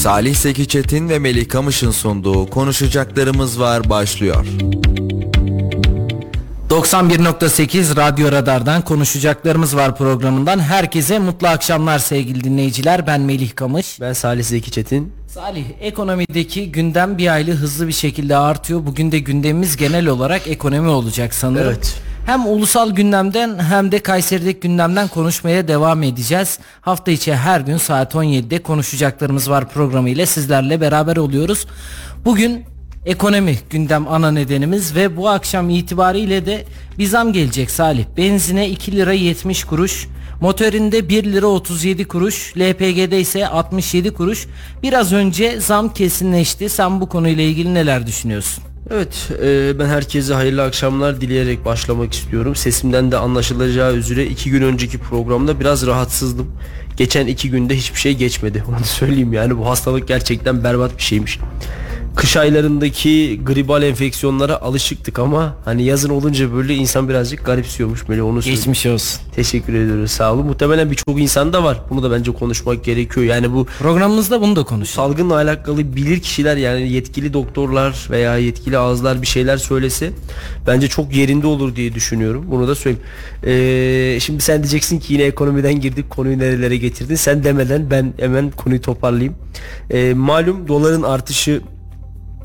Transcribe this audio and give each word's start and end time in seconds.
Salih 0.00 0.34
Seki 0.34 0.68
Çetin 0.68 1.08
ve 1.08 1.18
Melih 1.18 1.48
Kamış'ın 1.48 1.90
sunduğu 1.90 2.50
Konuşacaklarımız 2.50 3.60
Var 3.60 3.90
başlıyor. 3.90 4.46
91.8 6.70 7.96
Radyo 7.96 8.32
Radar'dan 8.32 8.82
konuşacaklarımız 8.82 9.76
var 9.76 9.96
programından. 9.96 10.58
Herkese 10.58 11.18
mutlu 11.18 11.48
akşamlar 11.48 11.98
sevgili 11.98 12.44
dinleyiciler. 12.44 13.06
Ben 13.06 13.20
Melih 13.20 13.54
Kamış. 13.54 14.00
Ben 14.00 14.12
Salih 14.12 14.44
Zeki 14.44 14.70
Çetin. 14.70 15.12
Salih, 15.28 15.64
ekonomideki 15.80 16.72
gündem 16.72 17.18
bir 17.18 17.32
aylı 17.32 17.52
hızlı 17.52 17.88
bir 17.88 17.92
şekilde 17.92 18.36
artıyor. 18.36 18.86
Bugün 18.86 19.12
de 19.12 19.18
gündemimiz 19.18 19.76
genel 19.76 20.06
olarak 20.06 20.48
ekonomi 20.48 20.88
olacak 20.88 21.34
sanırım. 21.34 21.68
Evet. 21.68 22.09
Hem 22.30 22.46
ulusal 22.46 22.90
gündemden 22.90 23.58
hem 23.58 23.92
de 23.92 23.98
Kayseri'deki 23.98 24.60
gündemden 24.60 25.08
konuşmaya 25.08 25.68
devam 25.68 26.02
edeceğiz. 26.02 26.58
Hafta 26.80 27.10
içi 27.10 27.34
her 27.34 27.60
gün 27.60 27.76
saat 27.76 28.14
17'de 28.14 28.62
konuşacaklarımız 28.62 29.50
var 29.50 29.68
programı 29.68 30.10
ile 30.10 30.26
sizlerle 30.26 30.80
beraber 30.80 31.16
oluyoruz. 31.16 31.66
Bugün 32.24 32.64
ekonomi 33.06 33.58
gündem 33.70 34.08
ana 34.08 34.30
nedenimiz 34.30 34.94
ve 34.94 35.16
bu 35.16 35.28
akşam 35.28 35.70
itibariyle 35.70 36.46
de 36.46 36.64
bir 36.98 37.06
zam 37.06 37.32
gelecek 37.32 37.70
Salih. 37.70 38.04
Benzine 38.16 38.68
2 38.68 38.92
lira 38.92 39.12
70 39.12 39.64
kuruş, 39.64 40.08
motorinde 40.40 41.08
1 41.08 41.24
lira 41.24 41.46
37 41.46 42.08
kuruş, 42.08 42.54
LPG'de 42.56 43.20
ise 43.20 43.46
67 43.46 44.14
kuruş. 44.14 44.46
Biraz 44.82 45.12
önce 45.12 45.60
zam 45.60 45.94
kesinleşti. 45.94 46.68
Sen 46.68 47.00
bu 47.00 47.08
konuyla 47.08 47.44
ilgili 47.44 47.74
neler 47.74 48.06
düşünüyorsun? 48.06 48.64
Evet 48.90 49.28
e, 49.42 49.78
ben 49.78 49.86
herkese 49.86 50.34
hayırlı 50.34 50.62
akşamlar 50.62 51.20
dileyerek 51.20 51.64
başlamak 51.64 52.14
istiyorum. 52.14 52.56
Sesimden 52.56 53.12
de 53.12 53.16
anlaşılacağı 53.16 53.94
üzere 53.94 54.26
iki 54.26 54.50
gün 54.50 54.62
önceki 54.62 54.98
programda 54.98 55.60
biraz 55.60 55.86
rahatsızdım. 55.86 56.52
Geçen 56.96 57.26
iki 57.26 57.50
günde 57.50 57.76
hiçbir 57.76 57.98
şey 57.98 58.14
geçmedi. 58.14 58.64
Onu 58.68 58.84
söyleyeyim 58.84 59.32
yani 59.32 59.58
bu 59.58 59.66
hastalık 59.66 60.08
gerçekten 60.08 60.64
berbat 60.64 60.98
bir 60.98 61.02
şeymiş. 61.02 61.38
Kış 62.16 62.36
aylarındaki 62.36 63.40
gribal 63.44 63.82
enfeksiyonlara 63.82 64.60
alışıktık 64.60 65.18
ama 65.18 65.56
hani 65.64 65.82
yazın 65.82 66.10
olunca 66.10 66.52
böyle 66.54 66.74
insan 66.74 67.08
birazcık 67.08 67.44
garipsiyormuş 67.46 68.08
böyle 68.08 68.22
onu 68.22 68.42
söyleyeyim. 68.42 68.56
Geçmiş 68.60 68.86
olsun. 68.86 69.20
Teşekkür 69.34 69.74
ediyoruz 69.74 70.10
sağ 70.10 70.32
olun. 70.34 70.46
Muhtemelen 70.46 70.90
birçok 70.90 71.20
insan 71.20 71.52
da 71.52 71.64
var. 71.64 71.80
Bunu 71.90 72.02
da 72.02 72.10
bence 72.10 72.32
konuşmak 72.32 72.84
gerekiyor. 72.84 73.26
Yani 73.26 73.52
bu 73.52 73.64
Programımızda 73.78 74.40
bunu 74.40 74.56
da 74.56 74.64
konuşalım. 74.64 75.08
salgınla 75.08 75.34
alakalı 75.34 75.96
bilir 75.96 76.20
kişiler 76.20 76.56
yani 76.56 76.92
yetkili 76.92 77.32
doktorlar 77.32 78.06
veya 78.10 78.38
yetkili 78.38 78.78
ağızlar 78.78 79.22
bir 79.22 79.26
şeyler 79.26 79.56
söylese 79.56 80.10
bence 80.66 80.88
çok 80.88 81.14
yerinde 81.16 81.46
olur 81.46 81.76
diye 81.76 81.94
düşünüyorum. 81.94 82.44
Bunu 82.50 82.68
da 82.68 82.74
söyleyeyim. 82.74 83.06
Ee, 83.46 84.18
şimdi 84.20 84.40
sen 84.42 84.58
diyeceksin 84.62 85.00
ki 85.00 85.12
yine 85.12 85.22
ekonomiden 85.22 85.80
girdik 85.80 86.10
konuyu 86.10 86.38
nerelere 86.38 86.76
getirdin. 86.76 87.14
Sen 87.14 87.44
demeden 87.44 87.90
ben 87.90 88.14
hemen 88.20 88.50
konuyu 88.50 88.80
toparlayayım. 88.82 89.34
Ee, 89.90 90.14
malum 90.14 90.68
doların 90.68 91.02
artışı 91.02 91.60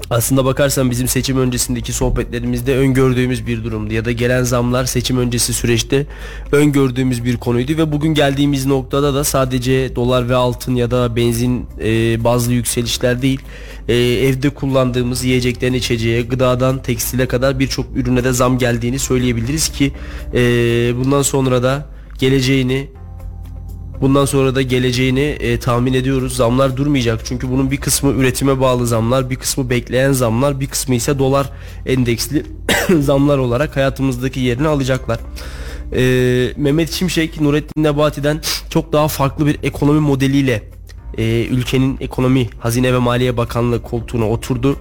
aslında 0.09 0.45
bakarsan 0.45 0.91
bizim 0.91 1.07
seçim 1.07 1.37
öncesindeki 1.37 1.93
sohbetlerimizde 1.93 2.77
öngördüğümüz 2.77 3.47
bir 3.47 3.63
durumdu 3.63 3.93
ya 3.93 4.05
da 4.05 4.11
gelen 4.11 4.43
zamlar 4.43 4.85
seçim 4.85 5.17
öncesi 5.17 5.53
süreçte 5.53 6.05
öngördüğümüz 6.51 7.25
bir 7.25 7.37
konuydu 7.37 7.77
ve 7.77 7.91
bugün 7.91 8.13
geldiğimiz 8.13 8.65
noktada 8.65 9.13
da 9.13 9.23
sadece 9.23 9.95
dolar 9.95 10.29
ve 10.29 10.35
altın 10.35 10.75
ya 10.75 10.91
da 10.91 11.15
benzin 11.15 11.65
e, 11.83 12.23
bazlı 12.23 12.53
yükselişler 12.53 13.21
değil 13.21 13.39
e, 13.87 13.95
evde 13.95 14.49
kullandığımız 14.49 15.23
yiyecekten 15.23 15.73
içeceğe 15.73 16.21
gıdadan 16.21 16.83
tekstile 16.83 17.27
kadar 17.27 17.59
birçok 17.59 17.85
ürüne 17.95 18.23
de 18.23 18.33
zam 18.33 18.57
geldiğini 18.57 18.99
söyleyebiliriz 18.99 19.69
ki 19.69 19.91
e, 20.33 20.39
bundan 20.97 21.21
sonra 21.21 21.63
da 21.63 21.89
geleceğini 22.19 22.87
Bundan 24.01 24.25
sonra 24.25 24.55
da 24.55 24.61
geleceğini 24.61 25.21
e, 25.21 25.59
tahmin 25.59 25.93
ediyoruz. 25.93 26.35
Zamlar 26.35 26.77
durmayacak. 26.77 27.25
Çünkü 27.25 27.51
bunun 27.51 27.71
bir 27.71 27.77
kısmı 27.77 28.11
üretime 28.11 28.59
bağlı 28.59 28.87
zamlar, 28.87 29.29
bir 29.29 29.35
kısmı 29.35 29.69
bekleyen 29.69 30.11
zamlar, 30.11 30.59
bir 30.59 30.67
kısmı 30.67 30.95
ise 30.95 31.19
dolar 31.19 31.49
endeksli 31.85 32.45
zamlar 32.99 33.37
olarak 33.37 33.75
hayatımızdaki 33.75 34.39
yerini 34.39 34.67
alacaklar. 34.67 35.19
E, 35.95 36.53
Mehmet 36.57 36.91
Şimşek, 36.91 37.41
Nurettin 37.41 37.83
Nebati'den 37.83 38.41
çok 38.69 38.93
daha 38.93 39.07
farklı 39.07 39.45
bir 39.45 39.59
ekonomi 39.63 39.99
modeliyle 39.99 40.63
e, 41.17 41.45
ülkenin 41.45 41.97
ekonomi, 41.99 42.49
hazine 42.59 42.93
ve 42.93 42.97
maliye 42.97 43.37
bakanlığı 43.37 43.81
koltuğuna 43.81 44.29
oturdu. 44.29 44.77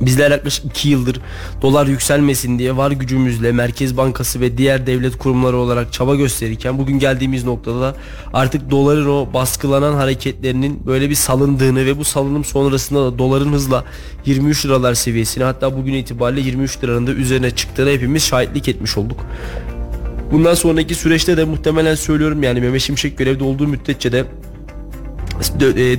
Bizler 0.00 0.30
yaklaşık 0.30 0.64
2 0.64 0.88
yıldır 0.88 1.20
dolar 1.62 1.86
yükselmesin 1.86 2.58
diye 2.58 2.76
var 2.76 2.90
gücümüzle 2.90 3.52
Merkez 3.52 3.96
Bankası 3.96 4.40
ve 4.40 4.58
diğer 4.58 4.86
devlet 4.86 5.18
kurumları 5.18 5.56
olarak 5.56 5.92
çaba 5.92 6.14
gösterirken 6.14 6.78
bugün 6.78 6.98
geldiğimiz 6.98 7.44
noktada 7.44 7.80
da 7.80 7.94
artık 8.32 8.70
doların 8.70 9.08
o 9.08 9.32
baskılanan 9.34 9.94
hareketlerinin 9.94 10.86
böyle 10.86 11.10
bir 11.10 11.14
salındığını 11.14 11.86
ve 11.86 11.98
bu 11.98 12.04
salınım 12.04 12.44
sonrasında 12.44 13.04
da 13.04 13.18
doların 13.18 13.52
hızla 13.52 13.84
23 14.26 14.66
liralar 14.66 14.94
seviyesine 14.94 15.44
hatta 15.44 15.76
bugün 15.76 15.94
itibariyle 15.94 16.40
23 16.40 16.84
liranın 16.84 17.06
da 17.06 17.12
üzerine 17.12 17.50
çıktığına 17.50 17.90
hepimiz 17.90 18.22
şahitlik 18.22 18.68
etmiş 18.68 18.98
olduk. 18.98 19.20
Bundan 20.32 20.54
sonraki 20.54 20.94
süreçte 20.94 21.36
de 21.36 21.44
muhtemelen 21.44 21.94
söylüyorum 21.94 22.42
yani 22.42 22.60
Mehmet 22.60 22.82
Şimşek 22.82 23.18
görevde 23.18 23.44
olduğu 23.44 23.66
müddetçe 23.66 24.12
de 24.12 24.24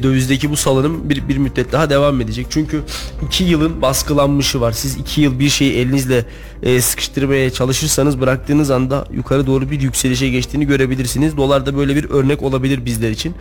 dövizdeki 0.03 0.49
bu 0.49 0.57
salınım 0.57 1.09
bir, 1.09 1.27
bir 1.29 1.37
müddet 1.37 1.71
daha 1.71 1.89
devam 1.89 2.21
edecek. 2.21 2.47
Çünkü 2.49 2.81
iki 3.25 3.43
yılın 3.43 3.81
baskılanmışı 3.81 4.61
var. 4.61 4.71
Siz 4.71 4.97
iki 4.97 5.21
yıl 5.21 5.39
bir 5.39 5.49
şeyi 5.49 5.73
elinizle 5.73 6.25
e, 6.63 6.81
sıkıştırmaya 6.81 7.49
çalışırsanız 7.49 8.21
bıraktığınız 8.21 8.71
anda 8.71 9.05
yukarı 9.13 9.47
doğru 9.47 9.71
bir 9.71 9.81
yükselişe 9.81 10.29
geçtiğini 10.29 10.67
görebilirsiniz. 10.67 11.37
Dolar 11.37 11.65
da 11.65 11.77
böyle 11.77 11.95
bir 11.95 12.09
örnek 12.09 12.43
olabilir 12.43 12.85
bizler 12.85 13.09
için. 13.09 13.35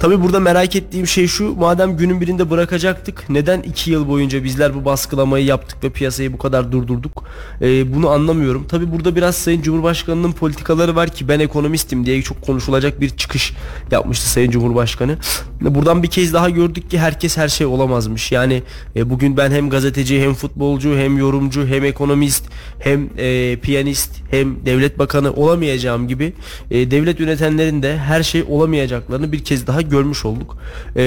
Tabi 0.00 0.22
burada 0.22 0.40
merak 0.40 0.76
ettiğim 0.76 1.06
şey 1.06 1.26
şu. 1.26 1.54
Madem 1.54 1.96
günün 1.96 2.20
birinde 2.20 2.50
bırakacaktık 2.50 3.24
neden 3.28 3.62
iki 3.62 3.90
yıl 3.90 4.08
boyunca 4.08 4.44
bizler 4.44 4.74
bu 4.74 4.84
baskılamayı 4.84 5.44
yaptık 5.44 5.84
ve 5.84 5.90
piyasayı 5.90 6.32
bu 6.32 6.38
kadar 6.38 6.72
durdurduk? 6.72 7.24
E, 7.60 7.94
bunu 7.94 8.08
anlamıyorum. 8.08 8.66
Tabi 8.66 8.92
burada 8.92 9.16
biraz 9.16 9.36
Sayın 9.36 9.62
Cumhurbaşkanı'nın 9.62 10.32
politikaları 10.32 10.96
var 10.96 11.08
ki 11.08 11.28
ben 11.28 11.40
ekonomistim 11.40 12.06
diye 12.06 12.22
çok 12.22 12.42
konuşulacak 12.42 13.00
bir 13.00 13.08
çıkış 13.10 13.52
yapmıştı 13.90 14.30
Sayın 14.30 14.50
Cumhurbaşkanı. 14.50 15.16
Buradan 15.60 16.02
bir 16.02 16.08
kez 16.08 16.32
daha 16.32 16.50
gördük 16.50 16.90
ki 16.90 16.98
herkes 16.98 17.36
her 17.36 17.48
şey 17.48 17.66
olamazmış. 17.66 18.32
Yani 18.32 18.62
e, 18.96 19.10
bugün 19.10 19.36
ben 19.36 19.50
hem 19.50 19.70
gazeteci 19.70 20.22
hem 20.22 20.34
futbolcu 20.34 20.96
hem 20.96 21.18
yorumcu 21.18 21.66
hem 21.66 21.84
ekonomist 21.84 22.53
hem 22.78 23.10
e, 23.18 23.56
piyanist 23.62 24.10
hem 24.30 24.66
devlet 24.66 24.98
bakanı 24.98 25.32
olamayacağım 25.32 26.08
gibi 26.08 26.32
e, 26.70 26.90
devlet 26.90 27.20
yönetenlerin 27.20 27.82
de 27.82 27.98
her 27.98 28.22
şey 28.22 28.44
olamayacaklarını 28.48 29.32
bir 29.32 29.44
kez 29.44 29.66
daha 29.66 29.82
görmüş 29.82 30.24
olduk. 30.24 30.56
E, 30.96 31.02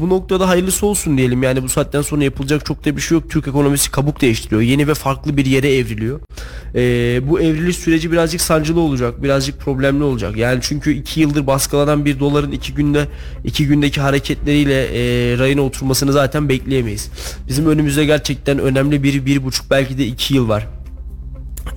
bu 0.00 0.08
noktada 0.08 0.48
hayırlısı 0.48 0.86
olsun 0.86 1.18
diyelim. 1.18 1.42
Yani 1.42 1.62
bu 1.62 1.68
saatten 1.68 2.02
sonra 2.02 2.24
yapılacak 2.24 2.66
çok 2.66 2.84
da 2.84 2.96
bir 2.96 3.00
şey 3.00 3.18
yok. 3.18 3.30
Türk 3.30 3.48
ekonomisi 3.48 3.90
kabuk 3.90 4.20
değiştiriyor. 4.20 4.62
Yeni 4.62 4.88
ve 4.88 4.94
farklı 4.94 5.36
bir 5.36 5.46
yere 5.46 5.74
evriliyor. 5.74 6.20
E, 6.74 6.80
bu 7.28 7.40
evriliş 7.40 7.76
süreci 7.76 8.12
birazcık 8.12 8.40
sancılı 8.40 8.80
olacak. 8.80 9.22
Birazcık 9.22 9.60
problemli 9.60 10.02
olacak. 10.04 10.36
Yani 10.36 10.58
çünkü 10.62 10.92
iki 10.92 11.20
yıldır 11.20 11.46
baskılanan 11.46 12.04
bir 12.04 12.20
doların 12.20 12.52
iki 12.52 12.74
günde 12.74 13.08
iki 13.44 13.66
gündeki 13.66 14.00
hareketleriyle 14.00 14.84
e, 14.84 15.38
rayına 15.38 15.60
oturmasını 15.60 16.12
zaten 16.12 16.48
bekleyemeyiz. 16.48 17.10
Bizim 17.48 17.66
önümüzde 17.66 18.04
gerçekten 18.04 18.58
önemli 18.58 19.02
bir, 19.02 19.26
bir 19.26 19.44
buçuk 19.44 19.70
belki 19.70 19.98
de 19.98 20.06
iki 20.06 20.34
yıl 20.34 20.48
var. 20.48 20.66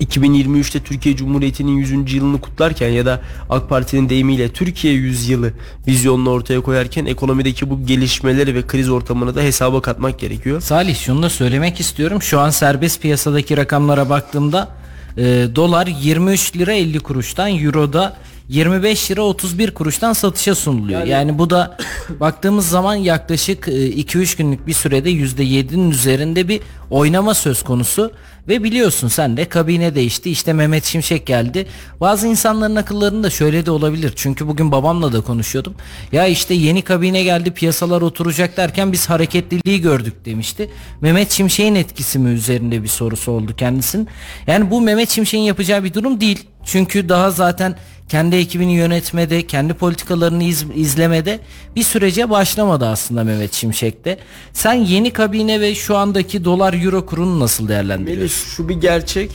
2023'te 0.00 0.80
Türkiye 0.80 1.16
Cumhuriyeti'nin 1.16 1.76
100. 1.76 2.12
yılını 2.12 2.40
kutlarken 2.40 2.88
ya 2.88 3.06
da 3.06 3.20
AK 3.50 3.68
Parti'nin 3.68 4.08
deyimiyle 4.08 4.48
Türkiye 4.48 4.94
100 4.94 5.28
yılı 5.28 5.52
vizyonunu 5.86 6.30
ortaya 6.30 6.60
koyarken 6.60 7.06
ekonomideki 7.06 7.70
bu 7.70 7.86
gelişmeleri 7.86 8.54
ve 8.54 8.66
kriz 8.66 8.90
ortamını 8.90 9.34
da 9.34 9.40
hesaba 9.40 9.82
katmak 9.82 10.18
gerekiyor. 10.18 10.60
Salih 10.60 10.96
şunu 10.96 11.22
da 11.22 11.30
söylemek 11.30 11.80
istiyorum. 11.80 12.22
Şu 12.22 12.40
an 12.40 12.50
serbest 12.50 13.02
piyasadaki 13.02 13.56
rakamlara 13.56 14.08
baktığımda 14.08 14.68
e, 15.16 15.22
dolar 15.54 15.86
23 15.86 16.56
lira 16.56 16.72
50 16.72 17.00
kuruştan, 17.00 17.58
euro 17.58 17.92
da 17.92 18.16
25 18.48 19.10
lira 19.10 19.22
31 19.22 19.70
kuruştan 19.70 20.12
satışa 20.12 20.54
sunuluyor. 20.54 21.00
Yani, 21.00 21.10
yani 21.10 21.38
bu 21.38 21.50
da 21.50 21.76
baktığımız 22.20 22.68
zaman 22.68 22.94
yaklaşık 22.94 23.68
2-3 23.68 24.38
günlük 24.38 24.66
bir 24.66 24.72
sürede 24.72 25.10
%7'nin 25.10 25.90
üzerinde 25.90 26.48
bir 26.48 26.60
oynama 26.90 27.34
söz 27.34 27.62
konusu. 27.62 28.12
Ve 28.48 28.64
biliyorsun 28.64 29.08
sen 29.08 29.36
de 29.36 29.44
kabine 29.44 29.94
değişti 29.94 30.30
işte 30.30 30.52
Mehmet 30.52 30.84
Şimşek 30.84 31.26
geldi. 31.26 31.66
Bazı 32.00 32.26
insanların 32.26 32.76
akıllarında 32.76 33.30
şöyle 33.30 33.66
de 33.66 33.70
olabilir. 33.70 34.12
Çünkü 34.16 34.46
bugün 34.48 34.72
babamla 34.72 35.12
da 35.12 35.20
konuşuyordum. 35.20 35.74
Ya 36.12 36.26
işte 36.26 36.54
yeni 36.54 36.82
kabine 36.82 37.22
geldi 37.22 37.50
piyasalar 37.50 38.02
oturacak 38.02 38.56
derken 38.56 38.92
biz 38.92 39.10
hareketliliği 39.10 39.80
gördük 39.80 40.24
demişti. 40.24 40.70
Mehmet 41.00 41.30
Şimşek'in 41.30 41.74
etkisi 41.74 42.18
mi 42.18 42.30
üzerinde 42.30 42.82
bir 42.82 42.88
sorusu 42.88 43.32
oldu 43.32 43.56
kendisinin. 43.56 44.08
Yani 44.46 44.70
bu 44.70 44.80
Mehmet 44.80 45.10
Şimşek'in 45.10 45.42
yapacağı 45.42 45.84
bir 45.84 45.94
durum 45.94 46.20
değil. 46.20 46.46
Çünkü 46.64 47.08
daha 47.08 47.30
zaten 47.30 47.76
kendi 48.08 48.36
ekibini 48.36 48.74
yönetmede, 48.74 49.46
kendi 49.46 49.74
politikalarını 49.74 50.44
iz, 50.44 50.66
izlemede 50.74 51.40
bir 51.76 51.82
sürece 51.82 52.30
başlamadı 52.30 52.86
aslında 52.86 53.24
Mehmet 53.24 53.52
Şimşek'te. 53.52 54.18
Sen 54.52 54.74
yeni 54.74 55.10
kabine 55.10 55.60
ve 55.60 55.74
şu 55.74 55.96
andaki 55.96 56.44
dolar 56.44 56.84
euro 56.84 57.06
kurunu 57.06 57.40
nasıl 57.40 57.68
değerlendiriyorsun? 57.68 58.20
Melis 58.20 58.56
şu 58.56 58.68
bir 58.68 58.74
gerçek. 58.74 59.30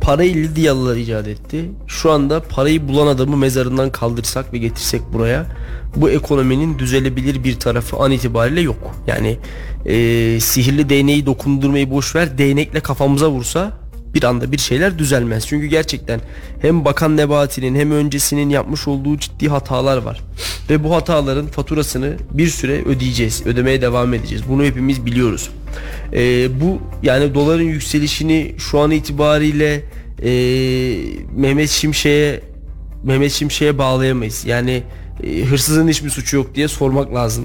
parayı 0.00 0.34
Lidyalılar 0.34 0.96
icat 0.96 1.28
etti. 1.28 1.70
Şu 1.86 2.10
anda 2.12 2.40
parayı 2.42 2.88
bulan 2.88 3.06
adamı 3.06 3.36
mezarından 3.36 3.90
kaldırsak 3.90 4.52
ve 4.52 4.58
getirsek 4.58 5.02
buraya 5.12 5.46
bu 5.96 6.10
ekonominin 6.10 6.78
düzelebilir 6.78 7.44
bir 7.44 7.54
tarafı 7.54 7.96
an 7.96 8.10
itibariyle 8.10 8.60
yok. 8.60 8.94
Yani 9.06 9.38
e, 9.86 10.40
sihirli 10.40 10.88
değneği 10.88 11.26
dokundurmayı 11.26 11.90
boş 11.90 12.14
ver 12.16 12.38
değnekle 12.38 12.80
kafamıza 12.80 13.30
vursa 13.30 13.72
bir 14.16 14.24
anda 14.24 14.52
bir 14.52 14.58
şeyler 14.58 14.98
düzelmez. 14.98 15.46
Çünkü 15.46 15.66
gerçekten 15.66 16.20
hem 16.60 16.84
Bakan 16.84 17.16
Nebati'nin 17.16 17.74
hem 17.74 17.90
öncesinin 17.90 18.50
yapmış 18.50 18.88
olduğu 18.88 19.18
ciddi 19.18 19.48
hatalar 19.48 19.96
var. 19.96 20.20
Ve 20.70 20.84
bu 20.84 20.94
hataların 20.94 21.46
faturasını 21.46 22.16
bir 22.30 22.48
süre 22.48 22.84
ödeyeceğiz. 22.84 23.46
Ödemeye 23.46 23.82
devam 23.82 24.14
edeceğiz. 24.14 24.44
Bunu 24.48 24.64
hepimiz 24.64 25.06
biliyoruz. 25.06 25.50
Ee, 26.12 26.60
bu 26.60 26.80
yani 27.02 27.34
doların 27.34 27.62
yükselişini 27.62 28.54
şu 28.58 28.78
an 28.78 28.90
itibariyle 28.90 29.82
e, 30.22 30.30
Mehmet 31.36 31.70
Şimşek'e 31.70 32.40
Mehmet 33.04 33.32
Şimşek'e 33.32 33.78
bağlayamayız. 33.78 34.44
Yani 34.46 34.82
e, 35.24 35.44
hırsızın 35.44 35.88
hiçbir 35.88 36.10
suçu 36.10 36.36
yok 36.36 36.54
diye 36.54 36.68
sormak 36.68 37.14
lazım. 37.14 37.44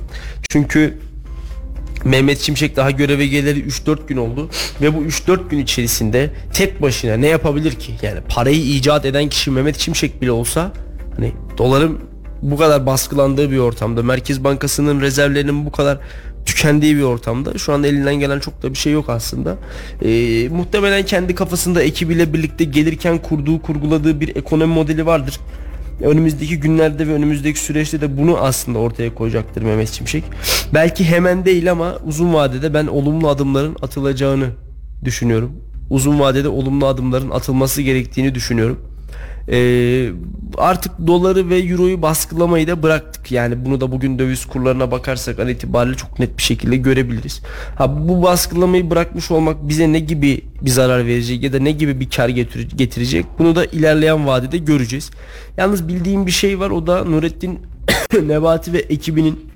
Çünkü 0.50 0.98
Mehmet 2.06 2.40
Şimşek 2.40 2.76
daha 2.76 2.92
göreve 2.92 3.28
geleli 3.28 3.64
3-4 3.68 4.08
gün 4.08 4.18
oldu 4.18 4.50
ve 4.82 4.96
bu 4.96 5.04
3-4 5.04 5.50
gün 5.50 5.60
içerisinde 5.60 6.30
tek 6.54 6.82
başına 6.82 7.18
ne 7.18 7.28
yapabilir 7.28 7.72
ki? 7.72 7.94
Yani 8.02 8.20
parayı 8.30 8.62
icat 8.62 9.06
eden 9.06 9.30
kişi 9.30 9.52
Mehmet 9.52 9.80
Şimşek 9.80 10.22
bile 10.22 10.32
olsa 10.32 10.72
hani 11.16 11.34
doların 11.58 12.00
bu 12.42 12.58
kadar 12.58 12.86
baskılandığı 12.86 13.52
bir 13.52 13.58
ortamda 13.58 14.04
Merkez 14.04 14.44
Bankası'nın 14.44 15.02
rezervlerinin 15.02 15.66
bu 15.66 15.72
kadar 15.72 16.00
tükendiği 16.46 16.98
bir 16.98 17.02
ortamda 17.02 17.58
şu 17.58 17.74
anda 17.74 17.88
elinden 17.88 18.16
gelen 18.16 18.40
çok 18.40 18.64
da 18.64 18.74
bir 18.74 18.78
şey 18.78 18.94
yok 18.94 19.10
aslında. 19.10 19.58
Ee, 20.06 20.50
muhtemelen 20.50 21.06
kendi 21.06 21.36
kafasında 21.36 21.84
ekibiyle 21.84 22.34
birlikte 22.34 22.64
gelirken 22.64 23.18
kurduğu 23.18 23.62
kurguladığı 23.62 24.22
bir 24.22 24.36
ekonomi 24.36 24.74
modeli 24.74 25.06
vardır. 25.06 25.40
Önümüzdeki 26.04 26.60
günlerde 26.60 27.08
ve 27.08 27.14
önümüzdeki 27.14 27.60
süreçte 27.60 28.02
de 28.02 28.18
bunu 28.18 28.38
aslında 28.38 28.80
ortaya 28.80 29.16
koyacaktır 29.16 29.62
Mehmet 29.62 29.90
Şimşek. 29.90 30.24
Belki 30.74 31.06
hemen 31.06 31.46
değil 31.46 31.72
ama 31.72 31.98
uzun 32.06 32.34
vadede 32.34 32.74
ben 32.74 32.88
olumlu 32.88 33.30
adımların 33.30 33.76
atılacağını 33.82 34.46
düşünüyorum. 35.04 35.52
Uzun 35.90 36.20
vadede 36.20 36.48
olumlu 36.48 36.86
adımların 36.86 37.30
atılması 37.30 37.82
gerektiğini 37.82 38.36
düşünüyorum. 38.36 38.91
Ee, 39.50 40.10
artık 40.58 40.92
doları 41.08 41.50
ve 41.50 41.58
euroyu 41.58 42.02
baskılamayı 42.02 42.68
da 42.68 42.84
bıraktık. 42.84 43.32
Yani 43.32 43.66
bunu 43.66 43.82
da 43.82 43.92
bugün 43.92 44.20
döviz 44.20 44.46
kurlarına 44.46 44.92
bakarsak 44.92 45.40
an 45.40 45.48
itibariyle 45.48 45.98
çok 45.98 46.20
net 46.20 46.38
bir 46.38 46.44
şekilde 46.44 46.78
görebiliriz. 46.78 47.42
Ha 47.76 48.08
bu 48.08 48.24
baskılamayı 48.24 48.90
bırakmış 48.90 49.32
olmak 49.32 49.70
bize 49.70 49.94
ne 49.94 50.00
gibi 50.00 50.42
bir 50.62 50.70
zarar 50.70 51.06
verecek 51.06 51.44
ya 51.44 51.54
da 51.54 51.60
ne 51.60 51.72
gibi 51.72 52.00
bir 52.00 52.10
kar 52.10 52.30
getirecek 52.30 53.26
bunu 53.40 53.56
da 53.56 53.66
ilerleyen 53.66 54.28
vadede 54.28 54.58
göreceğiz. 54.58 55.12
Yalnız 55.58 55.88
bildiğim 55.88 56.26
bir 56.26 56.32
şey 56.32 56.60
var 56.60 56.70
o 56.70 56.88
da 56.88 57.04
Nurettin 57.04 57.60
Nebati 58.28 58.74
ve 58.74 58.80
ekibinin 58.80 59.51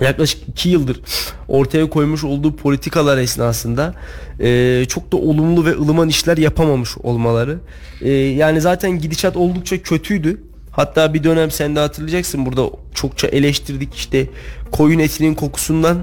yaklaşık 0.00 0.48
2 0.48 0.68
yıldır 0.68 1.00
ortaya 1.48 1.90
koymuş 1.90 2.24
olduğu 2.24 2.56
politikalar 2.56 3.18
esnasında 3.18 3.94
e, 4.40 4.84
çok 4.88 5.12
da 5.12 5.16
olumlu 5.16 5.64
ve 5.64 5.70
ılıman 5.76 6.08
işler 6.08 6.36
yapamamış 6.36 6.98
olmaları. 6.98 7.58
E, 8.00 8.10
yani 8.10 8.60
zaten 8.60 8.98
gidişat 8.98 9.36
oldukça 9.36 9.82
kötüydü. 9.82 10.42
Hatta 10.70 11.14
bir 11.14 11.24
dönem 11.24 11.50
sen 11.50 11.76
de 11.76 11.80
hatırlayacaksın 11.80 12.46
burada 12.46 12.70
çokça 12.94 13.28
eleştirdik 13.28 13.94
işte 13.94 14.26
koyun 14.72 14.98
etinin 14.98 15.34
kokusundan 15.34 15.98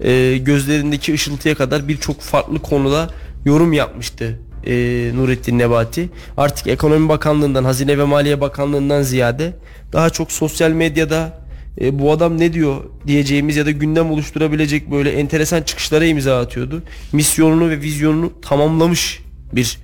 e, 0.00 0.38
gözlerindeki 0.38 1.14
ışıltıya 1.14 1.54
kadar 1.54 1.88
birçok 1.88 2.20
farklı 2.20 2.58
konuda 2.58 3.10
yorum 3.44 3.72
yapmıştı 3.72 4.38
e, 4.66 4.72
Nurettin 5.14 5.58
Nebati. 5.58 6.08
Artık 6.36 6.66
Ekonomi 6.66 7.08
Bakanlığı'ndan, 7.08 7.64
Hazine 7.64 7.98
ve 7.98 8.04
Maliye 8.04 8.40
Bakanlığı'ndan 8.40 9.02
ziyade 9.02 9.52
daha 9.92 10.10
çok 10.10 10.32
sosyal 10.32 10.70
medyada 10.70 11.38
e, 11.80 11.98
bu 11.98 12.12
adam 12.12 12.38
ne 12.38 12.52
diyor 12.52 12.76
diyeceğimiz 13.06 13.56
ya 13.56 13.66
da 13.66 13.70
gündem 13.70 14.10
oluşturabilecek 14.10 14.90
böyle 14.90 15.10
enteresan 15.10 15.62
çıkışlara 15.62 16.04
imza 16.04 16.40
atıyordu. 16.40 16.82
Misyonunu 17.12 17.70
ve 17.70 17.80
vizyonunu 17.80 18.32
tamamlamış 18.42 19.22
bir 19.52 19.78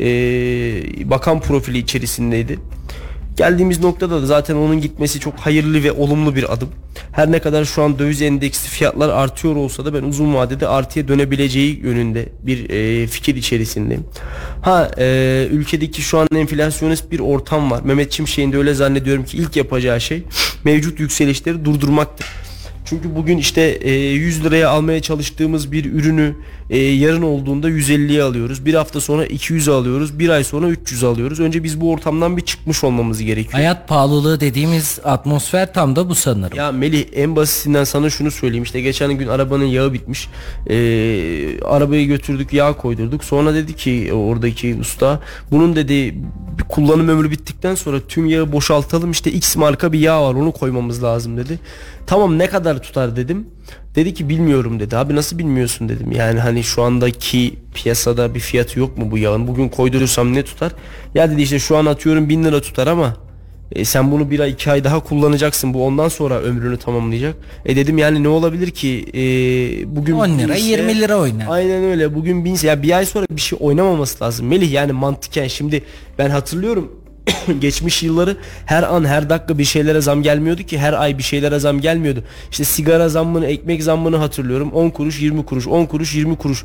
e, 0.00 1.10
bakan 1.10 1.40
profili 1.40 1.78
içerisindeydi. 1.78 2.58
Geldiğimiz 3.36 3.80
noktada 3.80 4.22
da 4.22 4.26
zaten 4.26 4.54
onun 4.54 4.80
gitmesi 4.80 5.20
çok 5.20 5.34
hayırlı 5.34 5.84
ve 5.84 5.92
olumlu 5.92 6.36
bir 6.36 6.52
adım. 6.52 6.68
Her 7.12 7.32
ne 7.32 7.38
kadar 7.38 7.64
şu 7.64 7.82
an 7.82 7.98
döviz 7.98 8.22
endeksi 8.22 8.68
fiyatlar 8.68 9.08
artıyor 9.08 9.56
olsa 9.56 9.84
da 9.84 9.94
ben 9.94 10.02
uzun 10.02 10.34
vadede 10.34 10.68
artıya 10.68 11.08
dönebileceği 11.08 11.80
yönünde 11.80 12.28
bir 12.42 12.70
e, 12.70 13.06
fikir 13.06 13.36
içerisindeyim. 13.36 14.04
Ha 14.62 14.90
e, 14.98 15.48
ülkedeki 15.50 16.02
şu 16.02 16.18
an 16.18 16.28
enflasyonist 16.36 17.10
bir 17.10 17.20
ortam 17.20 17.70
var. 17.70 17.82
Mehmet 17.84 18.12
Çimşek'in 18.12 18.52
de 18.52 18.56
öyle 18.56 18.74
zannediyorum 18.74 19.24
ki 19.24 19.36
ilk 19.36 19.56
yapacağı 19.56 20.00
şey 20.00 20.22
mevcut 20.64 21.00
yükselişleri 21.00 21.64
durdurmaktır. 21.64 22.26
Çünkü 22.90 23.16
bugün 23.16 23.38
işte 23.38 23.62
e, 23.62 23.92
100 23.92 24.44
liraya 24.44 24.70
almaya 24.70 25.02
çalıştığımız 25.02 25.72
bir 25.72 25.84
ürünü 25.84 26.34
e, 26.70 26.78
yarın 26.78 27.22
olduğunda 27.22 27.70
150'ye 27.70 28.22
alıyoruz. 28.22 28.66
Bir 28.66 28.74
hafta 28.74 29.00
sonra 29.00 29.26
200 29.26 29.68
alıyoruz. 29.68 30.18
Bir 30.18 30.28
ay 30.28 30.44
sonra 30.44 30.68
300 30.68 31.04
alıyoruz. 31.04 31.40
Önce 31.40 31.64
biz 31.64 31.80
bu 31.80 31.90
ortamdan 31.90 32.36
bir 32.36 32.42
çıkmış 32.42 32.84
olmamız 32.84 33.22
gerekiyor. 33.22 33.52
Hayat 33.52 33.88
pahalılığı 33.88 34.40
dediğimiz 34.40 34.98
atmosfer 35.04 35.74
tam 35.74 35.96
da 35.96 36.08
bu 36.08 36.14
sanırım. 36.14 36.58
Ya 36.58 36.72
Melih 36.72 37.04
en 37.14 37.36
basitinden 37.36 37.84
sana 37.84 38.10
şunu 38.10 38.30
söyleyeyim. 38.30 38.64
İşte 38.64 38.80
geçen 38.80 39.12
gün 39.12 39.28
arabanın 39.28 39.64
yağı 39.64 39.92
bitmiş. 39.92 40.28
E, 40.66 40.76
arabayı 41.64 42.06
götürdük 42.06 42.52
yağ 42.52 42.72
koydurduk. 42.72 43.24
Sonra 43.24 43.54
dedi 43.54 43.76
ki 43.76 44.12
oradaki 44.12 44.76
usta 44.80 45.20
bunun 45.50 45.76
dedi 45.76 46.14
kullanım 46.68 47.08
ömrü 47.08 47.30
bittikten 47.30 47.74
sonra 47.74 48.00
tüm 48.08 48.26
yağı 48.26 48.52
boşaltalım. 48.52 49.10
İşte 49.10 49.32
X 49.32 49.56
marka 49.56 49.92
bir 49.92 49.98
yağ 49.98 50.22
var 50.22 50.34
onu 50.34 50.52
koymamız 50.52 51.02
lazım 51.02 51.36
dedi. 51.36 51.58
Tamam 52.06 52.38
ne 52.38 52.46
kadar 52.46 52.82
tutar 52.82 53.16
dedim. 53.16 53.46
Dedi 53.94 54.14
ki 54.14 54.28
bilmiyorum 54.28 54.80
dedi. 54.80 54.96
Abi 54.96 55.16
nasıl 55.16 55.38
bilmiyorsun 55.38 55.88
dedim. 55.88 56.12
Yani 56.12 56.40
hani 56.40 56.64
şu 56.64 56.82
andaki 56.82 57.58
piyasada 57.74 58.34
bir 58.34 58.40
fiyatı 58.40 58.78
yok 58.78 58.98
mu 58.98 59.10
bu 59.10 59.18
yağın? 59.18 59.46
Bugün 59.46 59.68
koydurursam 59.68 60.34
ne 60.34 60.44
tutar? 60.44 60.72
Ya 61.14 61.30
dedi 61.30 61.42
işte 61.42 61.58
şu 61.58 61.76
an 61.76 61.86
atıyorum 61.86 62.28
bin 62.28 62.44
lira 62.44 62.60
tutar 62.60 62.86
ama 62.86 63.16
e, 63.72 63.84
sen 63.84 64.10
bunu 64.10 64.30
bir 64.30 64.40
ay 64.40 64.50
iki 64.50 64.70
ay 64.70 64.84
daha 64.84 65.00
kullanacaksın. 65.00 65.74
Bu 65.74 65.86
ondan 65.86 66.08
sonra 66.08 66.40
ömrünü 66.40 66.76
tamamlayacak. 66.76 67.34
E 67.64 67.76
dedim 67.76 67.98
yani 67.98 68.22
ne 68.22 68.28
olabilir 68.28 68.70
ki? 68.70 69.06
E, 69.14 69.96
bugün 69.96 70.14
10 70.14 70.38
lira 70.38 70.54
binse, 70.54 70.68
20 70.68 71.00
lira 71.00 71.16
oynar. 71.16 71.46
Aynen 71.48 71.84
öyle. 71.84 72.14
Bugün 72.14 72.44
binse 72.44 72.66
ya 72.66 72.82
bir 72.82 72.96
ay 72.96 73.06
sonra 73.06 73.26
bir 73.30 73.40
şey 73.40 73.58
oynamaması 73.62 74.24
lazım. 74.24 74.46
Melih 74.46 74.72
yani 74.72 74.92
mantıken 74.92 75.46
şimdi 75.46 75.82
ben 76.18 76.30
hatırlıyorum 76.30 77.00
geçmiş 77.60 78.02
yılları 78.02 78.36
her 78.66 78.82
an 78.82 79.04
her 79.04 79.30
dakika 79.30 79.58
bir 79.58 79.64
şeylere 79.64 80.00
zam 80.00 80.22
gelmiyordu 80.22 80.62
ki 80.62 80.78
her 80.78 80.92
ay 80.92 81.18
bir 81.18 81.22
şeylere 81.22 81.58
zam 81.58 81.80
gelmiyordu. 81.80 82.24
İşte 82.50 82.64
sigara 82.64 83.08
zammını, 83.08 83.46
ekmek 83.46 83.82
zammını 83.82 84.16
hatırlıyorum. 84.16 84.72
10 84.72 84.90
kuruş, 84.90 85.20
20 85.20 85.44
kuruş, 85.44 85.66
10 85.66 85.86
kuruş, 85.86 86.14
20 86.14 86.36
kuruş 86.36 86.64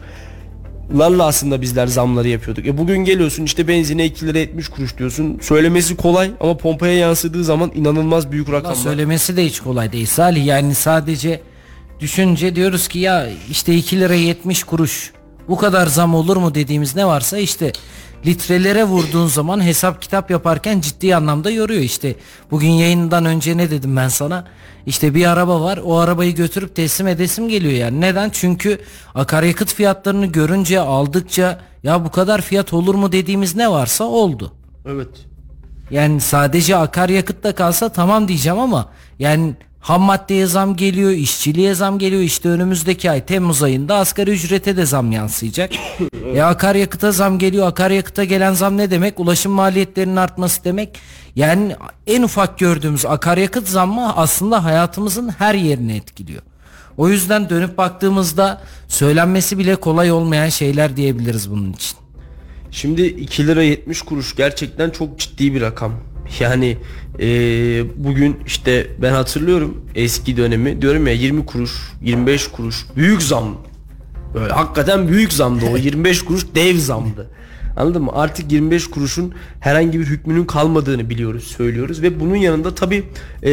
larla 0.93 1.25
aslında 1.25 1.61
bizler 1.61 1.87
zamları 1.87 2.27
yapıyorduk. 2.27 2.65
E 2.65 2.77
bugün 2.77 2.97
geliyorsun 2.97 3.43
işte 3.43 3.67
benzine 3.67 4.05
2 4.05 4.27
lira 4.27 4.37
70 4.37 4.69
kuruş 4.69 4.97
diyorsun. 4.97 5.39
Söylemesi 5.41 5.95
kolay 5.95 6.31
ama 6.39 6.57
pompaya 6.57 6.93
yansıdığı 6.93 7.43
zaman 7.43 7.71
inanılmaz 7.75 8.31
büyük 8.31 8.51
rakamlar. 8.51 8.75
Söylemesi 8.75 9.37
de 9.37 9.45
hiç 9.45 9.59
kolay 9.59 9.91
değil 9.91 10.05
Salih. 10.05 10.45
Yani 10.45 10.75
sadece 10.75 11.41
düşünce 11.99 12.55
diyoruz 12.55 12.87
ki 12.87 12.99
ya 12.99 13.27
işte 13.51 13.75
2 13.75 13.99
lira 13.99 14.13
70 14.13 14.63
kuruş 14.63 15.11
bu 15.47 15.57
kadar 15.57 15.87
zam 15.87 16.15
olur 16.15 16.37
mu 16.37 16.55
dediğimiz 16.55 16.95
ne 16.95 17.05
varsa 17.05 17.37
işte 17.37 17.71
litrelere 18.25 18.83
vurduğun 18.83 19.27
zaman 19.27 19.63
hesap 19.63 20.01
kitap 20.01 20.31
yaparken 20.31 20.79
ciddi 20.79 21.15
anlamda 21.15 21.51
yoruyor 21.51 21.81
işte. 21.81 22.15
Bugün 22.51 22.69
yayından 22.69 23.25
önce 23.25 23.57
ne 23.57 23.71
dedim 23.71 23.95
ben 23.95 24.07
sana? 24.07 24.45
İşte 24.85 25.15
bir 25.15 25.25
araba 25.25 25.61
var 25.61 25.79
o 25.83 25.97
arabayı 25.97 26.35
götürüp 26.35 26.75
teslim 26.75 27.07
edesim 27.07 27.49
geliyor 27.49 27.73
yani. 27.73 28.01
Neden? 28.01 28.29
Çünkü 28.29 28.79
akaryakıt 29.15 29.73
fiyatlarını 29.73 30.25
görünce 30.25 30.79
aldıkça 30.79 31.59
ya 31.83 32.05
bu 32.05 32.11
kadar 32.11 32.41
fiyat 32.41 32.73
olur 32.73 32.95
mu 32.95 33.11
dediğimiz 33.11 33.55
ne 33.55 33.71
varsa 33.71 34.03
oldu. 34.03 34.53
Evet. 34.85 35.09
Yani 35.91 36.21
sadece 36.21 36.75
akaryakıtta 36.75 37.55
kalsa 37.55 37.89
tamam 37.89 38.27
diyeceğim 38.27 38.59
ama 38.59 38.89
yani 39.19 39.53
Ham 39.85 40.01
maddeye 40.01 40.45
zam 40.45 40.75
geliyor, 40.75 41.11
işçiliğe 41.11 41.75
zam 41.75 41.99
geliyor. 41.99 42.21
İşte 42.21 42.49
önümüzdeki 42.49 43.11
ay 43.11 43.25
Temmuz 43.25 43.63
ayında 43.63 43.95
asgari 43.95 44.31
ücrete 44.31 44.77
de 44.77 44.85
zam 44.85 45.11
yansıyacak. 45.11 45.71
e 46.35 46.41
akaryakıta 46.41 47.11
zam 47.11 47.39
geliyor. 47.39 47.67
Akaryakıta 47.67 48.23
gelen 48.23 48.53
zam 48.53 48.77
ne 48.77 48.91
demek? 48.91 49.19
Ulaşım 49.19 49.51
maliyetlerinin 49.51 50.15
artması 50.15 50.63
demek. 50.63 50.99
Yani 51.35 51.75
en 52.07 52.23
ufak 52.23 52.59
gördüğümüz 52.59 53.05
akaryakıt 53.05 53.67
zammı 53.67 54.15
aslında 54.15 54.63
hayatımızın 54.63 55.29
her 55.29 55.55
yerini 55.55 55.95
etkiliyor. 55.95 56.41
O 56.97 57.09
yüzden 57.09 57.49
dönüp 57.49 57.77
baktığımızda 57.77 58.61
söylenmesi 58.87 59.57
bile 59.57 59.75
kolay 59.75 60.11
olmayan 60.11 60.49
şeyler 60.49 60.97
diyebiliriz 60.97 61.51
bunun 61.51 61.73
için. 61.73 61.97
Şimdi 62.71 63.05
2 63.05 63.47
lira 63.47 63.63
70 63.63 64.01
kuruş 64.01 64.35
gerçekten 64.35 64.89
çok 64.89 65.19
ciddi 65.19 65.53
bir 65.53 65.61
rakam. 65.61 66.14
Yani 66.39 66.77
e, 67.19 67.27
bugün 67.95 68.37
işte 68.45 68.87
ben 69.01 69.11
hatırlıyorum 69.11 69.81
eski 69.95 70.37
dönemi 70.37 70.81
diyorum 70.81 71.07
ya 71.07 71.13
20 71.13 71.45
kuruş 71.45 71.71
25 72.01 72.47
kuruş 72.47 72.85
büyük 72.95 73.21
zam. 73.21 73.57
Böyle 74.33 74.53
hakikaten 74.53 75.07
büyük 75.07 75.33
zamdı 75.33 75.65
o 75.73 75.77
25 75.77 76.21
kuruş 76.21 76.45
dev 76.55 76.77
zamdı. 76.77 77.29
Anladın 77.77 78.01
mı? 78.03 78.11
Artık 78.13 78.51
25 78.51 78.87
kuruşun 78.87 79.33
herhangi 79.59 79.99
bir 79.99 80.05
hükmünün 80.05 80.45
kalmadığını 80.45 81.09
biliyoruz, 81.09 81.43
söylüyoruz 81.43 82.01
ve 82.01 82.19
bunun 82.19 82.35
yanında 82.35 82.75
tabii 82.75 83.03
e, 83.43 83.49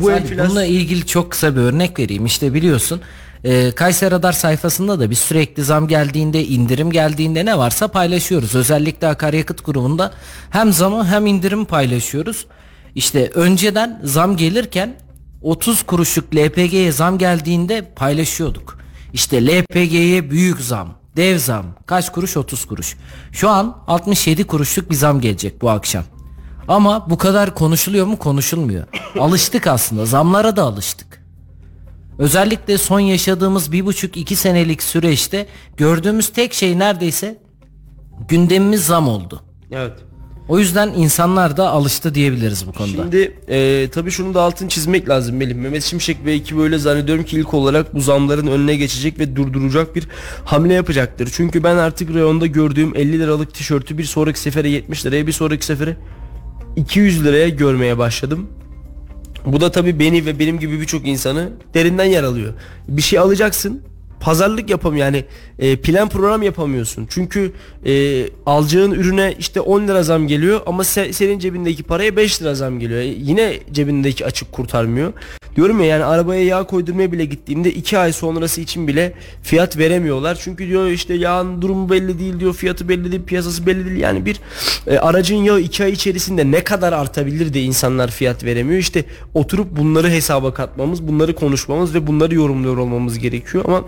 bu 0.00 0.12
enflasyon 0.12 0.46
Bununla 0.46 0.64
ilgili 0.64 1.06
çok 1.06 1.30
kısa 1.30 1.56
bir 1.56 1.60
örnek 1.60 1.98
vereyim. 1.98 2.26
İşte 2.26 2.54
biliyorsun 2.54 3.00
e, 3.44 3.70
Kayseri 3.70 4.10
Radar 4.10 4.32
sayfasında 4.32 5.00
da 5.00 5.10
biz 5.10 5.18
sürekli 5.18 5.64
zam 5.64 5.88
geldiğinde, 5.88 6.44
indirim 6.44 6.90
geldiğinde 6.90 7.44
ne 7.44 7.58
varsa 7.58 7.88
paylaşıyoruz. 7.88 8.54
Özellikle 8.54 9.08
akaryakıt 9.08 9.64
grubunda 9.64 10.12
hem 10.50 10.72
zamı 10.72 11.06
hem 11.06 11.26
indirim 11.26 11.64
paylaşıyoruz. 11.64 12.46
İşte 12.94 13.30
önceden 13.34 14.00
zam 14.04 14.36
gelirken 14.36 14.94
30 15.42 15.82
kuruşluk 15.82 16.36
LPG'ye 16.36 16.92
zam 16.92 17.18
geldiğinde 17.18 17.92
paylaşıyorduk. 17.96 18.78
İşte 19.12 19.46
LPG'ye 19.46 20.30
büyük 20.30 20.60
zam, 20.60 20.94
dev 21.16 21.38
zam. 21.38 21.66
Kaç 21.86 22.12
kuruş? 22.12 22.36
30 22.36 22.64
kuruş. 22.64 22.96
Şu 23.32 23.48
an 23.48 23.76
67 23.86 24.44
kuruşluk 24.44 24.90
bir 24.90 24.94
zam 24.94 25.20
gelecek 25.20 25.62
bu 25.62 25.70
akşam. 25.70 26.04
Ama 26.68 27.10
bu 27.10 27.18
kadar 27.18 27.54
konuşuluyor 27.54 28.06
mu? 28.06 28.18
Konuşulmuyor. 28.18 28.86
Alıştık 29.18 29.66
aslında. 29.66 30.06
Zamlara 30.06 30.56
da 30.56 30.62
alıştık. 30.62 31.21
Özellikle 32.18 32.78
son 32.78 33.00
yaşadığımız 33.00 33.72
bir 33.72 33.86
buçuk 33.86 34.16
iki 34.16 34.36
senelik 34.36 34.82
süreçte 34.82 35.46
gördüğümüz 35.76 36.28
tek 36.28 36.54
şey 36.54 36.78
neredeyse 36.78 37.38
gündemimiz 38.28 38.86
zam 38.86 39.08
oldu. 39.08 39.42
Evet. 39.70 39.92
O 40.48 40.58
yüzden 40.58 40.88
insanlar 40.88 41.56
da 41.56 41.70
alıştı 41.70 42.14
diyebiliriz 42.14 42.66
bu 42.66 42.72
konuda. 42.72 43.02
Şimdi 43.02 43.36
e, 43.48 43.88
tabii 43.92 44.10
şunu 44.10 44.34
da 44.34 44.42
altın 44.42 44.68
çizmek 44.68 45.08
lazım 45.08 45.36
Melih. 45.36 45.54
Mehmet 45.54 45.82
Şimşek 45.82 46.24
ve 46.24 46.32
ekibi 46.32 46.60
öyle 46.60 46.78
zannediyorum 46.78 47.24
ki 47.24 47.36
ilk 47.36 47.54
olarak 47.54 47.94
bu 47.94 48.00
zamların 48.00 48.46
önüne 48.46 48.76
geçecek 48.76 49.18
ve 49.18 49.36
durduracak 49.36 49.96
bir 49.96 50.08
hamle 50.44 50.74
yapacaktır. 50.74 51.28
Çünkü 51.32 51.64
ben 51.64 51.76
artık 51.76 52.14
reyonda 52.14 52.46
gördüğüm 52.46 52.96
50 52.96 53.18
liralık 53.18 53.54
tişörtü 53.54 53.98
bir 53.98 54.04
sonraki 54.04 54.40
sefere 54.40 54.68
70 54.68 55.06
liraya 55.06 55.26
bir 55.26 55.32
sonraki 55.32 55.64
sefere 55.66 55.96
200 56.76 57.24
liraya 57.24 57.48
görmeye 57.48 57.98
başladım. 57.98 58.48
Bu 59.46 59.60
da 59.60 59.70
tabii 59.70 59.98
beni 59.98 60.26
ve 60.26 60.38
benim 60.38 60.58
gibi 60.58 60.80
birçok 60.80 61.06
insanı 61.06 61.50
derinden 61.74 62.04
yaralıyor. 62.04 62.54
Bir 62.88 63.02
şey 63.02 63.18
alacaksın 63.18 63.82
pazarlık 64.22 64.70
yapam 64.70 64.96
yani 64.96 65.24
e, 65.58 65.76
plan 65.76 66.08
program 66.08 66.42
yapamıyorsun. 66.42 67.06
Çünkü 67.10 67.52
e, 67.86 68.24
alacağın 68.46 68.90
ürüne 68.90 69.34
işte 69.38 69.60
10 69.60 69.88
lira 69.88 70.02
zam 70.02 70.28
geliyor 70.28 70.60
ama 70.66 70.82
se- 70.82 71.12
senin 71.12 71.38
cebindeki 71.38 71.82
paraya 71.82 72.16
5 72.16 72.42
lira 72.42 72.54
zam 72.54 72.80
geliyor. 72.80 73.00
E, 73.00 73.04
yine 73.06 73.58
cebindeki 73.72 74.26
açık 74.26 74.52
kurtarmıyor. 74.52 75.12
Diyorum 75.56 75.80
ya 75.80 75.86
yani 75.86 76.04
arabaya 76.04 76.44
yağ 76.44 76.64
koydurmaya 76.64 77.12
bile 77.12 77.24
gittiğimde 77.24 77.72
2 77.72 77.98
ay 77.98 78.12
sonrası 78.12 78.60
için 78.60 78.88
bile 78.88 79.12
fiyat 79.42 79.78
veremiyorlar. 79.78 80.38
Çünkü 80.40 80.66
diyor 80.66 80.86
işte 80.86 81.14
yağın 81.14 81.62
durumu 81.62 81.90
belli 81.90 82.18
değil 82.18 82.40
diyor 82.40 82.54
fiyatı 82.54 82.88
belli 82.88 83.12
değil 83.12 83.22
piyasası 83.22 83.66
belli 83.66 83.84
değil. 83.84 84.00
Yani 84.00 84.26
bir 84.26 84.40
e, 84.86 84.98
aracın 84.98 85.36
yağı 85.36 85.60
2 85.60 85.84
ay 85.84 85.92
içerisinde 85.92 86.50
ne 86.50 86.64
kadar 86.64 86.92
artabilir 86.92 87.54
de 87.54 87.62
insanlar 87.62 88.10
fiyat 88.10 88.44
veremiyor. 88.44 88.80
İşte 88.80 89.04
oturup 89.34 89.76
bunları 89.76 90.10
hesaba 90.10 90.54
katmamız 90.54 91.08
bunları 91.08 91.34
konuşmamız 91.34 91.94
ve 91.94 92.06
bunları 92.06 92.34
yorumluyor 92.34 92.76
olmamız 92.76 93.18
gerekiyor 93.18 93.64
ama 93.66 93.84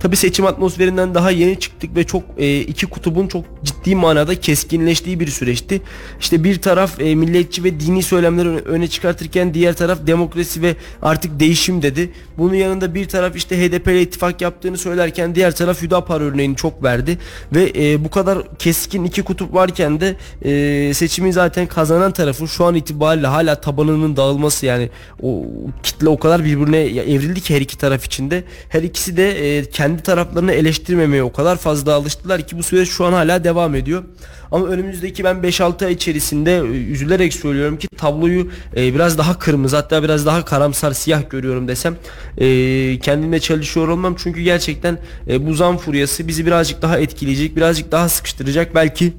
Tabi 0.00 0.16
seçim 0.16 0.46
atmosferinden 0.46 1.14
daha 1.14 1.30
yeni 1.30 1.60
çıktık 1.60 1.96
ve 1.96 2.04
çok 2.04 2.22
e, 2.38 2.60
iki 2.60 2.86
kutubun 2.86 3.28
çok 3.28 3.44
ciddi 3.64 3.96
manada 3.96 4.40
keskinleştiği 4.40 5.20
bir 5.20 5.26
süreçti. 5.26 5.82
İşte 6.20 6.44
bir 6.44 6.62
taraf 6.62 7.00
e, 7.00 7.14
milliyetçi 7.14 7.64
ve 7.64 7.80
dini 7.80 8.02
söylemleri 8.02 8.48
öne, 8.48 8.88
çıkartırken 8.88 9.54
diğer 9.54 9.76
taraf 9.76 9.98
demokrasi 10.06 10.62
ve 10.62 10.76
artık 11.02 11.40
değişim 11.40 11.82
dedi. 11.82 12.12
Bunun 12.40 12.54
yanında 12.54 12.94
bir 12.94 13.08
taraf 13.08 13.36
işte 13.36 13.58
HDP 13.58 13.86
ile 13.86 14.02
ittifak 14.02 14.40
yaptığını 14.40 14.78
söylerken 14.78 15.34
diğer 15.34 15.54
taraf 15.54 15.82
Hüdapar 15.82 16.20
örneğini 16.20 16.56
çok 16.56 16.82
verdi 16.82 17.18
ve 17.54 17.72
e, 17.76 18.04
bu 18.04 18.10
kadar 18.10 18.38
keskin 18.58 19.04
iki 19.04 19.22
kutup 19.22 19.54
varken 19.54 20.00
de 20.00 20.16
e, 20.42 20.94
seçimi 20.94 21.32
zaten 21.32 21.66
kazanan 21.66 22.12
tarafın 22.12 22.46
şu 22.46 22.64
an 22.64 22.74
itibariyle 22.74 23.26
hala 23.26 23.60
tabanının 23.60 24.16
dağılması 24.16 24.66
yani 24.66 24.90
o 25.22 25.44
kitle 25.82 26.08
o 26.08 26.18
kadar 26.18 26.44
birbirine 26.44 26.78
evrildi 26.86 27.40
ki 27.40 27.54
her 27.54 27.60
iki 27.60 27.78
taraf 27.78 28.04
içinde. 28.04 28.44
Her 28.68 28.82
ikisi 28.82 29.16
de 29.16 29.58
e, 29.58 29.70
kendi 29.70 30.02
taraflarını 30.02 30.52
eleştirmemeye 30.52 31.22
o 31.22 31.32
kadar 31.32 31.56
fazla 31.56 31.94
alıştılar 31.94 32.46
ki 32.46 32.58
bu 32.58 32.62
süreç 32.62 32.88
şu 32.88 33.04
an 33.04 33.12
hala 33.12 33.44
devam 33.44 33.74
ediyor. 33.74 34.04
Ama 34.52 34.66
önümüzdeki 34.66 35.24
ben 35.24 35.36
5-6 35.36 35.86
ay 35.86 35.92
içerisinde 35.92 36.56
e, 36.56 36.62
üzülerek 36.62 37.34
söylüyorum 37.34 37.78
ki 37.78 37.88
tabloyu 37.88 38.50
e, 38.76 38.94
biraz 38.94 39.18
daha 39.18 39.38
kırmızı 39.38 39.76
hatta 39.76 40.02
biraz 40.02 40.26
daha 40.26 40.44
karamsar 40.44 40.92
siyah 40.92 41.30
görüyorum 41.30 41.68
desem 41.68 41.96
e, 42.38 42.98
kendimle 42.98 43.40
çalışıyor 43.40 43.88
olmam. 43.88 44.14
Çünkü 44.18 44.40
gerçekten 44.40 44.98
e, 45.28 45.46
bu 45.46 45.54
zam 45.54 45.76
furyası 45.76 46.28
bizi 46.28 46.46
birazcık 46.46 46.82
daha 46.82 46.98
etkileyecek 46.98 47.56
birazcık 47.56 47.92
daha 47.92 48.08
sıkıştıracak 48.08 48.74
belki 48.74 49.12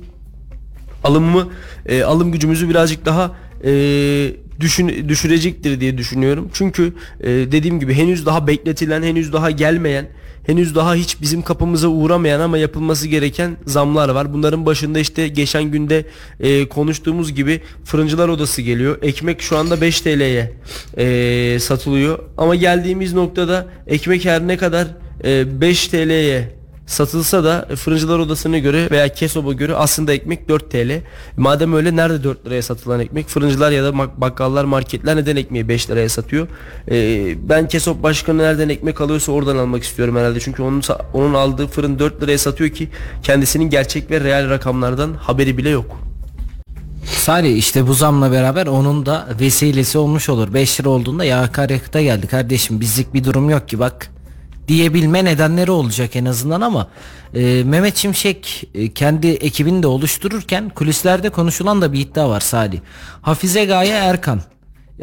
alımımı 1.04 1.50
e, 1.86 2.04
alım 2.04 2.32
gücümüzü 2.32 2.70
birazcık 2.70 3.06
daha 3.06 3.36
e, 3.64 3.72
düşün, 4.60 5.10
düşürecektir 5.10 5.80
diye 5.80 5.98
düşünüyorum. 5.98 6.50
Çünkü 6.54 6.94
e, 7.20 7.30
dediğim 7.30 7.80
gibi 7.80 7.94
henüz 7.94 8.26
daha 8.26 8.48
bekletilen, 8.48 9.04
henüz 9.04 9.34
daha 9.34 9.52
gelmeyen, 9.52 10.08
henüz 10.46 10.76
daha 10.76 10.96
hiç 10.96 11.22
bizim 11.22 11.42
kapımıza 11.42 11.88
uğramayan 11.88 12.40
ama 12.40 12.58
yapılması 12.58 13.08
gereken 13.08 13.58
zamlar 13.66 14.10
var. 14.10 14.34
Bunların 14.34 14.66
başında 14.66 15.00
işte 15.00 15.28
geçen 15.28 15.64
günde 15.64 16.06
e, 16.40 16.70
konuştuğumuz 16.70 17.34
gibi 17.34 17.62
fırıncılar 17.84 18.30
odası 18.30 18.62
geliyor. 18.62 18.98
Ekmek 19.02 19.42
şu 19.42 19.58
anda 19.58 19.82
5 19.82 20.02
TL'ye 20.02 20.54
e, 20.98 21.60
satılıyor. 21.60 22.20
Ama 22.38 22.56
geldiğimiz 22.56 23.14
noktada 23.14 23.68
ekmek 23.88 24.26
her 24.26 24.48
ne 24.48 24.58
kadar 24.58 24.88
e, 25.24 25.62
5 25.62 25.88
TL'ye 25.88 26.61
satılsa 26.86 27.44
da 27.44 27.68
fırıncılar 27.76 28.20
odasına 28.20 28.58
göre 28.58 28.88
veya 28.92 29.10
Kesob'a 29.10 29.54
göre 29.54 29.76
aslında 29.76 30.14
ekmek 30.14 30.50
4 30.50 30.72
TL. 30.72 31.02
Madem 31.38 31.74
öyle 31.74 31.96
nerede 31.96 32.24
4 32.24 32.46
liraya 32.46 32.62
satılan 32.62 33.00
ekmek? 33.00 33.28
Fırıncılar 33.28 33.72
ya 33.72 33.84
da 33.84 33.98
bakkallar, 33.98 34.66
marketler 34.66 35.16
neden 35.16 35.36
ekmeği 35.36 35.68
5 35.68 35.90
liraya 35.90 36.10
satıyor? 36.10 36.48
Ee, 36.92 37.50
ben 37.50 37.68
Kesob 37.68 38.04
başkanı 38.04 38.38
nereden 38.38 38.70
ekmek 38.70 39.02
alıyorsa 39.02 39.32
oradan 39.32 39.58
almak 39.58 39.84
istiyorum 39.84 40.16
herhalde. 40.16 40.40
Çünkü 40.40 40.64
onun 40.64 40.82
onun 41.14 41.34
aldığı 41.34 41.68
fırın 41.68 42.00
4 42.00 42.22
liraya 42.22 42.38
satıyor 42.38 42.70
ki 42.70 42.90
kendisinin 43.24 43.70
gerçek 43.70 44.12
ve 44.12 44.22
real 44.22 44.50
rakamlardan 44.50 45.14
haberi 45.14 45.58
bile 45.58 45.70
yok. 45.70 46.12
Salih 47.06 47.58
işte 47.58 47.88
bu 47.88 47.94
zamla 47.94 48.32
beraber 48.32 48.68
onun 48.68 49.06
da 49.06 49.28
vesilesi 49.40 49.98
olmuş 49.98 50.30
olur. 50.30 50.54
5 50.54 50.80
lira 50.80 50.90
olduğunda 50.90 51.26
ya 51.26 51.42
akaryakıta 51.42 52.02
geldi 52.02 52.28
kardeşim 52.28 52.80
bizlik 52.80 53.14
bir 53.14 53.24
durum 53.24 53.50
yok 53.50 53.70
ki 53.70 53.80
bak 53.80 54.12
diyebilme 54.72 55.26
nedenleri 55.26 55.72
olacak 55.72 56.16
en 56.16 56.26
azından 56.26 56.62
ama 56.62 56.88
e, 57.34 57.64
Mehmet 57.64 57.98
Şimşek 57.98 58.70
e, 58.76 58.94
kendi 58.94 59.28
ekibini 59.28 59.84
de 59.84 59.88
oluştururken 59.88 60.70
kulislerde 60.70 61.30
konuşulan 61.30 61.82
da 61.82 61.94
bir 61.94 62.00
iddia 62.00 62.30
var 62.30 62.40
Salih. 62.40 62.80
Hafize 63.22 63.66
Gaye 63.66 63.94
Erkan 63.94 64.42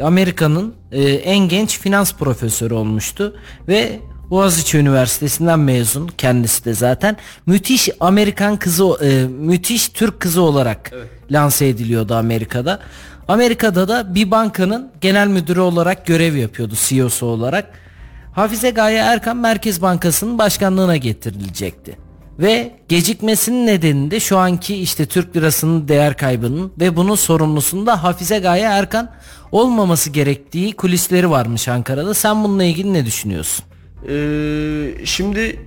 Amerika'nın 0.03 0.73
e, 0.91 1.03
en 1.03 1.39
genç 1.39 1.79
finans 1.79 2.13
profesörü 2.13 2.73
olmuştu 2.73 3.35
ve 3.67 3.99
Boğaziçi 4.29 4.77
Üniversitesi'nden 4.77 5.59
mezun 5.59 6.07
kendisi 6.07 6.65
de 6.65 6.73
zaten 6.73 7.17
müthiş 7.45 7.89
Amerikan 7.99 8.57
kızı 8.57 8.97
e, 9.01 9.27
müthiş 9.27 9.89
Türk 9.89 10.19
kızı 10.19 10.41
olarak 10.41 10.91
evet. 10.93 11.07
lanse 11.31 11.67
ediliyordu 11.67 12.15
Amerika'da. 12.15 12.79
Amerika'da 13.27 13.87
da 13.87 14.15
bir 14.15 14.31
bankanın 14.31 14.91
genel 15.01 15.27
müdürü 15.27 15.59
olarak 15.59 16.05
görev 16.05 16.35
yapıyordu 16.35 16.73
CEO'su 16.87 17.25
olarak. 17.25 17.88
Hafize 18.39 18.69
Gaye 18.69 18.97
Erkan 18.97 19.37
Merkez 19.37 19.81
Bankası'nın 19.81 20.37
başkanlığına 20.37 20.97
getirilecekti. 20.97 21.97
Ve 22.39 22.71
gecikmesinin 22.87 23.67
nedeni 23.67 24.11
de 24.11 24.19
şu 24.19 24.37
anki 24.37 24.75
işte 24.75 25.05
Türk 25.05 25.35
lirasının 25.35 25.87
değer 25.87 26.17
kaybının 26.17 26.71
ve 26.79 26.95
bunun 26.95 27.15
sorumlusunda 27.15 28.03
Hafize 28.03 28.39
Gaye 28.39 28.63
Erkan 28.63 29.11
olmaması 29.51 30.09
gerektiği 30.09 30.73
kulisleri 30.73 31.29
varmış 31.29 31.67
Ankara'da. 31.67 32.13
Sen 32.13 32.43
bununla 32.43 32.63
ilgili 32.63 32.93
ne 32.93 33.05
düşünüyorsun? 33.05 33.65
Ee, 34.09 35.05
şimdi 35.05 35.59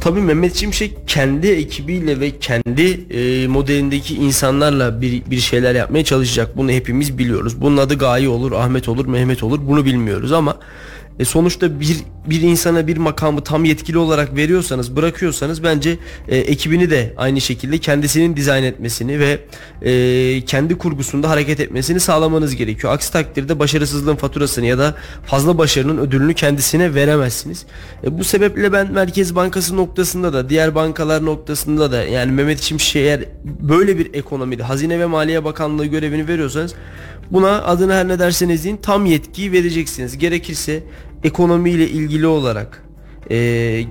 tabii 0.00 0.20
Mehmet 0.20 0.54
Şimşek 0.54 1.08
kendi 1.08 1.48
ekibiyle 1.48 2.20
ve 2.20 2.38
kendi 2.38 3.06
e, 3.10 3.46
modelindeki 3.46 4.14
insanlarla 4.14 5.00
bir, 5.00 5.22
bir 5.30 5.40
şeyler 5.40 5.74
yapmaya 5.74 6.04
çalışacak. 6.04 6.56
Bunu 6.56 6.70
hepimiz 6.70 7.18
biliyoruz. 7.18 7.60
Bunun 7.60 7.76
adı 7.76 7.98
Gaye 7.98 8.28
olur, 8.28 8.52
Ahmet 8.52 8.88
olur, 8.88 9.06
Mehmet 9.06 9.42
olur. 9.42 9.58
Bunu 9.62 9.84
bilmiyoruz 9.84 10.32
ama 10.32 10.56
e 11.18 11.24
sonuçta 11.24 11.80
bir 11.80 11.96
bir 12.26 12.40
insana 12.40 12.86
bir 12.86 12.96
makamı 12.96 13.44
tam 13.44 13.64
yetkili 13.64 13.98
olarak 13.98 14.36
veriyorsanız, 14.36 14.96
bırakıyorsanız 14.96 15.62
bence 15.62 15.98
e, 16.28 16.36
ekibini 16.36 16.90
de 16.90 17.14
aynı 17.16 17.40
şekilde 17.40 17.78
kendisinin 17.78 18.36
dizayn 18.36 18.64
etmesini 18.64 19.20
ve 19.20 19.40
e, 19.82 20.44
kendi 20.44 20.78
kurgusunda 20.78 21.30
hareket 21.30 21.60
etmesini 21.60 22.00
sağlamanız 22.00 22.56
gerekiyor. 22.56 22.92
Aksi 22.92 23.12
takdirde 23.12 23.58
başarısızlığın 23.58 24.16
faturasını 24.16 24.66
ya 24.66 24.78
da 24.78 24.94
fazla 25.26 25.58
başarının 25.58 25.98
ödülünü 25.98 26.34
kendisine 26.34 26.94
veremezsiniz. 26.94 27.66
E, 28.04 28.18
bu 28.18 28.24
sebeple 28.24 28.72
ben 28.72 28.92
Merkez 28.92 29.34
Bankası 29.34 29.76
noktasında 29.76 30.32
da 30.32 30.48
diğer 30.48 30.74
bankalar 30.74 31.24
noktasında 31.24 31.92
da 31.92 32.04
yani 32.04 32.32
Mehmet 32.32 32.60
Şimşek 32.60 32.96
eğer 32.96 33.24
böyle 33.44 33.98
bir 33.98 34.14
ekonomide 34.14 34.62
Hazine 34.62 34.98
ve 34.98 35.06
Maliye 35.06 35.44
Bakanlığı 35.44 35.86
görevini 35.86 36.28
veriyorsanız 36.28 36.74
Buna 37.30 37.62
adını 37.62 37.92
her 37.92 38.08
ne 38.08 38.18
derseniz 38.18 38.64
deyin 38.64 38.76
tam 38.76 39.06
yetkiyi 39.06 39.52
vereceksiniz. 39.52 40.18
Gerekirse 40.18 40.82
ekonomiyle 41.24 41.88
ilgili 41.88 42.26
olarak 42.26 42.84
e, 43.30 43.36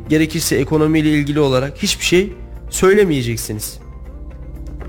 gerekirse 0.09 0.55
ekonomiyle 0.55 1.09
ilgili 1.09 1.39
olarak 1.39 1.77
hiçbir 1.77 2.05
şey 2.05 2.33
söylemeyeceksiniz. 2.69 3.79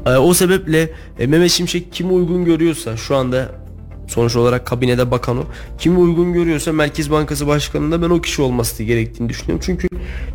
E, 0.07 0.11
o 0.11 0.35
sebeple 0.35 0.91
e, 1.19 1.27
Mehmet 1.27 1.51
Şimşek 1.51 1.93
kimi 1.93 2.13
uygun 2.13 2.45
görüyorsa 2.45 2.97
şu 2.97 3.17
anda 3.17 3.65
sonuç 4.09 4.37
olarak 4.37 4.67
kabinede 4.67 5.11
bakan 5.11 5.39
o. 5.39 5.45
Kimi 5.79 5.99
uygun 5.99 6.33
görüyorsa 6.33 6.73
Merkez 6.73 7.11
Bankası 7.11 7.47
Başkanı'nda 7.47 8.03
ben 8.03 8.11
o 8.11 8.21
kişi 8.21 8.43
olması 8.43 8.83
gerektiğini 8.83 9.29
düşünüyorum. 9.29 9.63
Çünkü 9.67 9.89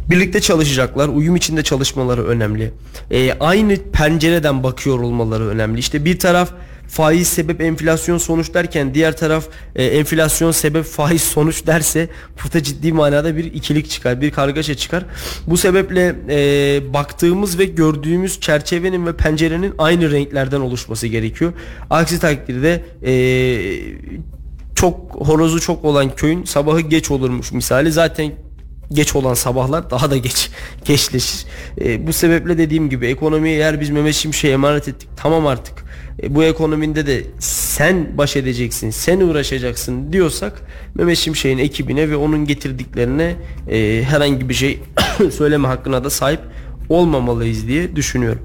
birlikte 0.10 0.42
çalışacaklar. 0.42 1.08
Uyum 1.08 1.36
içinde 1.36 1.64
çalışmaları 1.64 2.26
önemli. 2.28 2.72
E, 3.12 3.34
aynı 3.40 3.78
pencereden 3.94 4.64
bakıyor 4.64 5.00
olmaları 5.00 5.48
önemli. 5.48 5.80
İşte 5.80 6.06
bir 6.06 6.20
taraf 6.20 6.54
faiz 6.90 7.28
sebep 7.28 7.62
enflasyon 7.62 8.18
sonuç 8.18 8.54
derken 8.54 8.94
diğer 8.94 9.18
taraf 9.18 9.48
e, 9.76 9.84
enflasyon 9.84 10.52
sebep 10.52 10.86
faiz 10.86 11.22
sonuç 11.22 11.68
derse 11.68 12.10
burada 12.44 12.64
ciddi 12.64 12.94
manada 12.94 13.38
bir 13.38 13.44
ikilik 13.44 13.90
çıkar, 13.90 14.22
bir 14.22 14.32
kargaşa 14.32 14.76
çıkar. 14.76 15.06
Bu 15.48 15.58
sebeple 15.58 16.16
e, 16.30 16.94
baktığımız 16.94 17.60
ve 17.60 17.66
gördüğümüz 17.66 18.40
çerçevenin 18.40 19.06
ve 19.06 19.16
pencerenin 19.16 19.74
aynı 19.78 20.12
renklerden 20.12 20.60
oluşması 20.60 21.08
gerekiyor. 21.08 21.54
Aksi 21.90 22.20
takdirde 22.20 22.84
e, 23.06 23.14
çok 24.76 25.16
horozu 25.16 25.60
çok 25.60 25.86
olan 25.86 26.16
köyün 26.16 26.44
sabahı 26.44 26.80
geç 26.82 27.12
olurmuş 27.12 27.52
misali 27.52 27.92
zaten 27.92 28.32
geç 28.92 29.16
olan 29.16 29.34
sabahlar 29.34 29.90
daha 29.90 30.12
da 30.12 30.18
geç 30.18 30.50
geçleşir. 30.86 31.46
E, 31.82 32.08
bu 32.08 32.14
sebeple 32.14 32.58
dediğim 32.58 32.90
gibi 32.90 33.08
ekonomiye 33.08 33.56
eğer 33.56 33.82
biz 33.82 33.90
Mehmet 33.90 34.16
Şimşek'e 34.16 34.54
emanet 34.54 34.88
ettik 34.88 35.10
tamam 35.18 35.48
artık 35.48 35.89
bu 36.30 36.44
ekonominde 36.44 37.08
de 37.08 37.24
sen 37.40 38.18
baş 38.18 38.36
edeceksin, 38.36 38.90
sen 38.90 39.20
uğraşacaksın 39.20 40.14
diyorsak 40.14 40.62
Mehmet 40.96 41.18
Şimşek'in 41.18 41.58
ekibine 41.58 42.10
ve 42.10 42.16
onun 42.16 42.46
getirdiklerine 42.46 43.36
e, 43.70 44.04
herhangi 44.04 44.50
bir 44.50 44.54
şey 44.54 44.80
söyleme 45.32 45.68
hakkına 45.68 46.04
da 46.04 46.10
sahip 46.10 46.40
olmamalıyız 46.90 47.68
diye 47.68 47.96
düşünüyorum. 47.96 48.42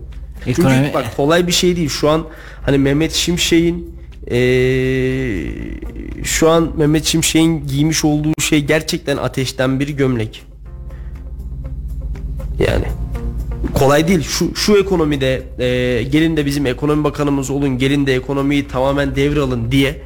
Ekonomi- 0.46 0.74
Çünkü 0.76 0.94
bak 0.94 1.16
kolay 1.16 1.46
bir 1.46 1.52
şey 1.52 1.76
değil. 1.76 1.88
Şu 1.88 2.08
an 2.10 2.24
hani 2.62 2.78
Mehmet 2.78 3.12
Şimşek'in 3.12 3.94
e, 4.30 4.36
şu 6.24 6.50
an 6.50 6.72
Mehmet 6.76 7.04
Şimşek'in 7.04 7.66
giymiş 7.66 8.04
olduğu 8.04 8.40
şey 8.40 8.64
gerçekten 8.64 9.16
ateşten 9.16 9.80
bir 9.80 9.88
gömlek. 9.88 10.42
Yani 12.58 12.84
kolay 13.74 14.08
değil. 14.08 14.22
Şu 14.22 14.54
şu 14.54 14.76
ekonomide 14.76 15.42
e, 15.58 16.02
gelin 16.02 16.36
de 16.36 16.46
bizim 16.46 16.66
ekonomi 16.66 17.04
bakanımız 17.04 17.50
olun, 17.50 17.78
gelin 17.78 18.06
de 18.06 18.14
ekonomiyi 18.14 18.68
tamamen 18.68 19.16
devralın 19.16 19.72
diye 19.72 20.02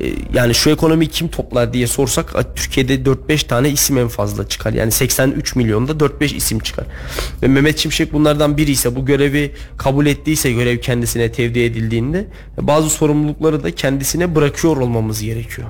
e, 0.00 0.04
yani 0.34 0.54
şu 0.54 0.70
ekonomiyi 0.70 1.10
kim 1.10 1.28
toplar 1.28 1.72
diye 1.72 1.86
sorsak 1.86 2.56
Türkiye'de 2.56 2.94
4-5 2.94 3.46
tane 3.46 3.70
isim 3.70 3.98
en 3.98 4.08
fazla 4.08 4.48
çıkar. 4.48 4.72
Yani 4.72 4.92
83 4.92 5.56
milyonda 5.56 5.92
4-5 5.92 6.36
isim 6.36 6.58
çıkar. 6.58 6.84
Ve 7.42 7.48
Mehmet 7.48 7.78
Şimşek 7.78 8.12
bunlardan 8.12 8.56
biri 8.56 8.70
ise 8.70 8.96
bu 8.96 9.06
görevi 9.06 9.52
kabul 9.76 10.06
ettiyse 10.06 10.52
görev 10.52 10.78
kendisine 10.78 11.32
tevdi 11.32 11.60
edildiğinde 11.60 12.26
bazı 12.60 12.90
sorumlulukları 12.90 13.64
da 13.64 13.74
kendisine 13.74 14.34
bırakıyor 14.34 14.76
olmamız 14.76 15.22
gerekiyor. 15.22 15.68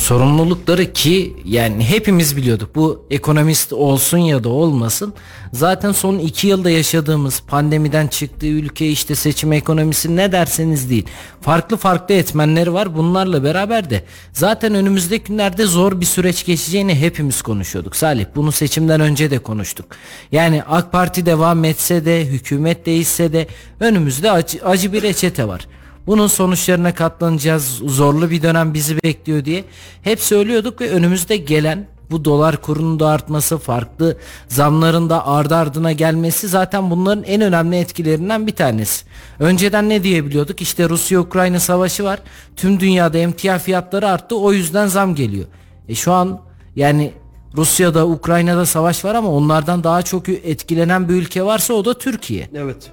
Sorumlulukları 0.00 0.92
ki 0.92 1.36
yani 1.44 1.84
hepimiz 1.84 2.36
biliyorduk 2.36 2.74
bu 2.74 3.06
ekonomist 3.10 3.72
olsun 3.72 4.18
ya 4.18 4.44
da 4.44 4.48
olmasın 4.48 5.14
zaten 5.52 5.92
son 5.92 6.18
iki 6.18 6.46
yılda 6.46 6.70
yaşadığımız 6.70 7.40
pandemiden 7.40 8.06
çıktığı 8.06 8.46
ülke 8.46 8.88
işte 8.88 9.14
seçim 9.14 9.52
ekonomisi 9.52 10.16
ne 10.16 10.32
derseniz 10.32 10.90
değil. 10.90 11.06
Farklı 11.40 11.76
farklı 11.76 12.14
etmenleri 12.14 12.72
var 12.72 12.96
bunlarla 12.96 13.44
beraber 13.44 13.90
de. 13.90 14.04
Zaten 14.32 14.74
önümüzdeki 14.74 15.24
günlerde 15.24 15.66
zor 15.66 16.00
bir 16.00 16.06
süreç 16.06 16.46
geçeceğini 16.46 16.94
hepimiz 16.94 17.42
konuşuyorduk. 17.42 17.96
Salih 17.96 18.26
bunu 18.36 18.52
seçimden 18.52 19.00
önce 19.00 19.30
de 19.30 19.38
konuştuk. 19.38 19.86
Yani 20.32 20.62
AK 20.62 20.92
Parti 20.92 21.26
devam 21.26 21.64
etse 21.64 22.04
de 22.04 22.26
hükümet 22.26 22.86
değişse 22.86 23.32
de 23.32 23.46
önümüzde 23.80 24.30
acı, 24.30 24.58
acı 24.64 24.92
bir 24.92 25.02
reçete 25.02 25.48
var 25.48 25.66
bunun 26.06 26.26
sonuçlarına 26.26 26.94
katlanacağız. 26.94 27.64
Zorlu 27.86 28.30
bir 28.30 28.42
dönem 28.42 28.74
bizi 28.74 29.02
bekliyor 29.02 29.44
diye 29.44 29.64
hep 30.02 30.20
söylüyorduk 30.20 30.80
ve 30.80 30.90
önümüzde 30.90 31.36
gelen 31.36 31.86
bu 32.10 32.24
dolar 32.24 32.56
kurunun 32.56 33.00
da 33.00 33.08
artması, 33.08 33.58
farklı 33.58 34.16
zamların 34.48 35.10
da 35.10 35.26
ardı 35.26 35.54
ardına 35.54 35.92
gelmesi 35.92 36.48
zaten 36.48 36.90
bunların 36.90 37.24
en 37.24 37.40
önemli 37.40 37.76
etkilerinden 37.76 38.46
bir 38.46 38.56
tanesi. 38.56 39.04
Önceden 39.38 39.88
ne 39.88 40.02
diyebiliyorduk? 40.02 40.60
İşte 40.60 40.88
Rusya-Ukrayna 40.88 41.60
savaşı 41.60 42.04
var. 42.04 42.18
Tüm 42.56 42.80
dünyada 42.80 43.18
emtia 43.18 43.58
fiyatları 43.58 44.08
arttı. 44.08 44.36
O 44.38 44.52
yüzden 44.52 44.86
zam 44.86 45.14
geliyor. 45.14 45.46
E 45.88 45.94
şu 45.94 46.12
an 46.12 46.40
yani 46.76 47.12
Rusya'da, 47.56 48.06
Ukrayna'da 48.06 48.66
savaş 48.66 49.04
var 49.04 49.14
ama 49.14 49.30
onlardan 49.30 49.84
daha 49.84 50.02
çok 50.02 50.28
etkilenen 50.28 51.08
bir 51.08 51.14
ülke 51.14 51.42
varsa 51.42 51.74
o 51.74 51.84
da 51.84 51.98
Türkiye. 51.98 52.48
Evet. 52.54 52.90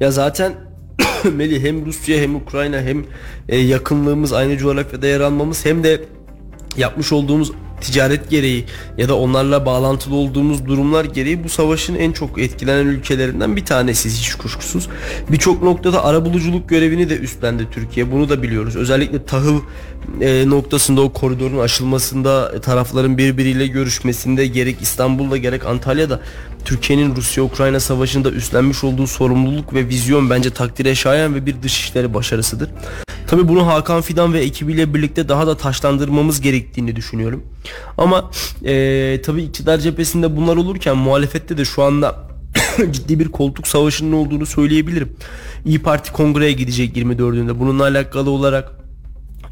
Ya 0.00 0.10
zaten 0.10 0.54
Melih 1.32 1.64
hem 1.64 1.86
Rusya 1.86 2.20
hem 2.20 2.36
Ukrayna 2.36 2.80
hem 2.80 3.04
e, 3.48 3.58
yakınlığımız 3.58 4.32
aynı 4.32 4.58
coğrafyada 4.58 5.06
yer 5.06 5.20
almamız 5.20 5.64
hem 5.64 5.84
de 5.84 6.04
yapmış 6.76 7.12
olduğumuz 7.12 7.52
ticaret 7.80 8.30
gereği 8.30 8.64
ya 8.98 9.08
da 9.08 9.18
onlarla 9.18 9.66
bağlantılı 9.66 10.14
olduğumuz 10.14 10.66
durumlar 10.66 11.04
gereği 11.04 11.44
bu 11.44 11.48
savaşın 11.48 11.94
en 11.94 12.12
çok 12.12 12.38
etkilenen 12.38 12.86
ülkelerinden 12.86 13.56
bir 13.56 13.64
tanesi 13.64 14.08
hiç 14.08 14.34
kuşkusuz. 14.34 14.88
Birçok 15.32 15.62
noktada 15.62 16.04
arabuluculuk 16.04 16.68
görevini 16.68 17.10
de 17.10 17.18
üstlendi 17.18 17.66
Türkiye. 17.70 18.12
Bunu 18.12 18.28
da 18.28 18.42
biliyoruz. 18.42 18.76
Özellikle 18.76 19.24
tahıl 19.24 19.60
e, 20.20 20.50
noktasında 20.50 21.00
o 21.00 21.12
koridorun 21.12 21.58
aşılmasında 21.58 22.52
e, 22.56 22.60
tarafların 22.60 23.18
birbiriyle 23.18 23.66
görüşmesinde 23.66 24.46
gerek 24.46 24.76
İstanbul'da 24.82 25.36
gerek 25.36 25.66
Antalya'da 25.66 26.20
Türkiye'nin 26.64 27.16
Rusya-Ukrayna 27.16 27.80
savaşında 27.80 28.30
üstlenmiş 28.30 28.84
olduğu 28.84 29.06
sorumluluk 29.06 29.74
ve 29.74 29.88
vizyon 29.88 30.30
bence 30.30 30.50
takdire 30.50 30.94
şayan 30.94 31.34
ve 31.34 31.46
bir 31.46 31.62
dışişleri 31.62 32.14
başarısıdır. 32.14 32.70
Tabii 33.26 33.48
bunu 33.48 33.66
Hakan 33.66 34.02
Fidan 34.02 34.32
ve 34.32 34.40
ekibiyle 34.40 34.94
birlikte 34.94 35.28
daha 35.28 35.46
da 35.46 35.56
taşlandırmamız 35.56 36.40
gerektiğini 36.40 36.96
düşünüyorum. 36.96 37.44
Ama 37.98 38.30
e, 38.64 39.22
tabii 39.24 39.42
iktidar 39.42 39.78
cephesinde 39.78 40.36
bunlar 40.36 40.56
olurken 40.56 40.96
muhalefette 40.96 41.58
de 41.58 41.64
şu 41.64 41.82
anda 41.82 42.28
ciddi 42.90 43.18
bir 43.18 43.28
koltuk 43.28 43.66
savaşının 43.68 44.12
olduğunu 44.12 44.46
söyleyebilirim. 44.46 45.16
İyi 45.64 45.82
Parti 45.82 46.12
kongreye 46.12 46.52
gidecek 46.52 46.96
24'ünde. 46.96 47.60
Bununla 47.60 47.82
alakalı 47.82 48.30
olarak 48.30 48.83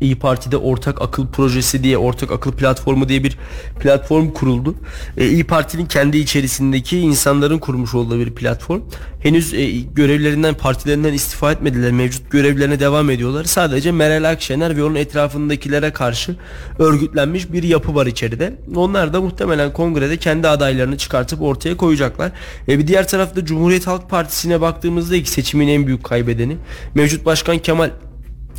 İyi 0.02 0.16
Parti'de 0.16 0.56
ortak 0.56 1.02
akıl 1.02 1.26
projesi 1.26 1.84
diye 1.84 1.98
ortak 1.98 2.32
akıl 2.32 2.52
platformu 2.52 3.08
diye 3.08 3.24
bir 3.24 3.38
platform 3.80 4.30
kuruldu. 4.30 4.74
E, 5.16 5.28
İyi 5.28 5.44
Parti'nin 5.44 5.86
kendi 5.86 6.18
içerisindeki 6.18 6.98
insanların 6.98 7.58
kurmuş 7.58 7.94
olduğu 7.94 8.18
bir 8.18 8.30
platform. 8.30 8.80
Henüz 9.20 9.54
e, 9.54 9.70
görevlerinden 9.70 10.54
partilerinden 10.54 11.12
istifa 11.12 11.52
etmediler. 11.52 11.92
Mevcut 11.92 12.30
görevlerine 12.30 12.80
devam 12.80 13.10
ediyorlar. 13.10 13.44
Sadece 13.44 13.92
Meral 13.92 14.30
Akşener 14.30 14.76
ve 14.76 14.84
onun 14.84 14.94
etrafındakilere 14.94 15.92
karşı 15.92 16.36
örgütlenmiş 16.78 17.52
bir 17.52 17.62
yapı 17.62 17.94
var 17.94 18.06
içeride. 18.06 18.54
Onlar 18.74 19.12
da 19.12 19.20
muhtemelen 19.20 19.72
kongrede 19.72 20.16
kendi 20.16 20.48
adaylarını 20.48 20.98
çıkartıp 20.98 21.42
ortaya 21.42 21.76
koyacaklar. 21.76 22.32
E, 22.68 22.78
bir 22.78 22.86
diğer 22.86 23.08
tarafta 23.08 23.44
Cumhuriyet 23.44 23.86
Halk 23.86 24.10
Partisi'ne 24.10 24.60
baktığımızda 24.60 25.16
ilk 25.16 25.28
seçimin 25.28 25.68
en 25.68 25.86
büyük 25.86 26.04
kaybedeni 26.04 26.56
mevcut 26.94 27.26
başkan 27.26 27.58
Kemal 27.58 27.90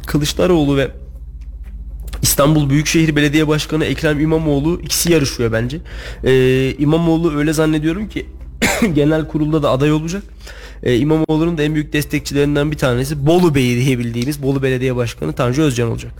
Kılıçdaroğlu 0.05 0.77
ve 0.77 1.02
İstanbul 2.23 2.69
Büyükşehir 2.69 3.15
Belediye 3.15 3.47
Başkanı 3.47 3.85
Ekrem 3.85 4.19
İmamoğlu 4.19 4.81
ikisi 4.83 5.11
yarışıyor 5.11 5.51
bence. 5.51 5.77
Ee, 6.23 6.75
İmamoğlu 6.77 7.37
öyle 7.37 7.53
zannediyorum 7.53 8.09
ki 8.09 8.25
genel 8.93 9.27
kurulda 9.27 9.63
da 9.63 9.69
aday 9.69 9.91
olacak. 9.91 10.23
Ee, 10.83 10.95
İmamoğlu'nun 10.97 11.57
da 11.57 11.63
en 11.63 11.73
büyük 11.73 11.93
destekçilerinden 11.93 12.71
bir 12.71 12.77
tanesi 12.77 13.25
Bolu 13.25 13.55
Bey 13.55 13.85
diye 13.85 13.99
bildiğimiz 13.99 14.43
Bolu 14.43 14.63
Belediye 14.63 14.95
Başkanı 14.95 15.33
Tanju 15.33 15.61
Özcan 15.61 15.91
olacak. 15.91 16.11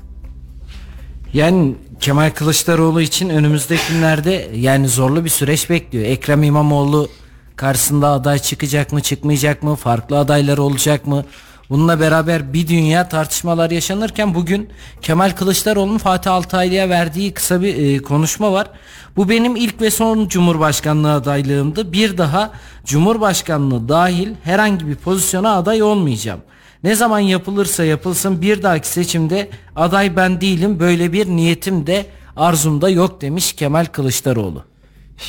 Yani 1.34 1.76
Kemal 2.00 2.30
Kılıçdaroğlu 2.30 3.02
için 3.02 3.30
önümüzdeki 3.30 3.94
günlerde 3.94 4.50
yani 4.56 4.88
zorlu 4.88 5.26
bir 5.26 5.30
süreç 5.30 5.70
bekliyor. 5.70 6.06
Ekrem 6.06 6.44
İmamoğlu 6.44 7.10
karşısında 7.56 8.10
aday 8.10 8.40
çıkacak 8.40 8.94
mı 8.94 9.02
çıkmayacak 9.02 9.64
mı 9.64 9.76
farklı 9.76 10.20
adaylar 10.20 10.58
olacak 10.58 11.08
mı? 11.08 11.26
Bununla 11.74 12.00
beraber 12.00 12.54
bir 12.54 12.68
dünya 12.68 13.10
tartışmalar 13.10 13.72
yaşanırken 13.72 14.36
bugün 14.36 14.70
Kemal 15.02 15.32
Kılıçdaroğlu'nun 15.32 15.98
Fatih 15.98 16.32
Altaylı'ya 16.32 16.90
verdiği 16.90 17.34
kısa 17.34 17.62
bir 17.62 17.78
e, 17.78 18.00
konuşma 18.00 18.52
var. 18.52 18.70
Bu 19.16 19.30
benim 19.30 19.56
ilk 19.56 19.82
ve 19.82 19.92
son 19.92 20.28
Cumhurbaşkanlığı 20.28 21.14
adaylığımdı. 21.14 21.94
Bir 21.94 22.18
daha 22.18 22.52
Cumhurbaşkanlığı 22.86 23.90
dahil 23.90 24.30
herhangi 24.44 24.88
bir 24.88 24.96
pozisyona 24.96 25.56
aday 25.56 25.84
olmayacağım. 25.84 26.40
Ne 26.84 26.96
zaman 26.96 27.20
yapılırsa 27.20 27.84
yapılsın 27.84 28.42
bir 28.42 28.64
dahaki 28.64 28.88
seçimde 28.88 29.50
aday 29.76 30.16
ben 30.16 30.42
değilim 30.42 30.80
böyle 30.80 31.14
bir 31.14 31.28
niyetim 31.28 31.88
de 31.88 32.06
arzum 32.36 32.82
da 32.82 32.90
yok 32.90 33.22
demiş 33.22 33.54
Kemal 33.54 33.86
Kılıçdaroğlu. 33.86 34.64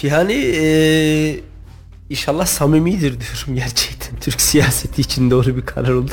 Yani 0.02 0.32
ee, 0.32 1.40
inşallah 2.10 2.46
samimidir 2.46 3.20
diyorum 3.20 3.54
gerçekten. 3.54 4.16
Türk 4.20 4.40
siyaseti 4.40 5.00
için 5.00 5.30
doğru 5.30 5.56
bir 5.56 5.66
karar 5.66 5.92
olur. 5.92 6.10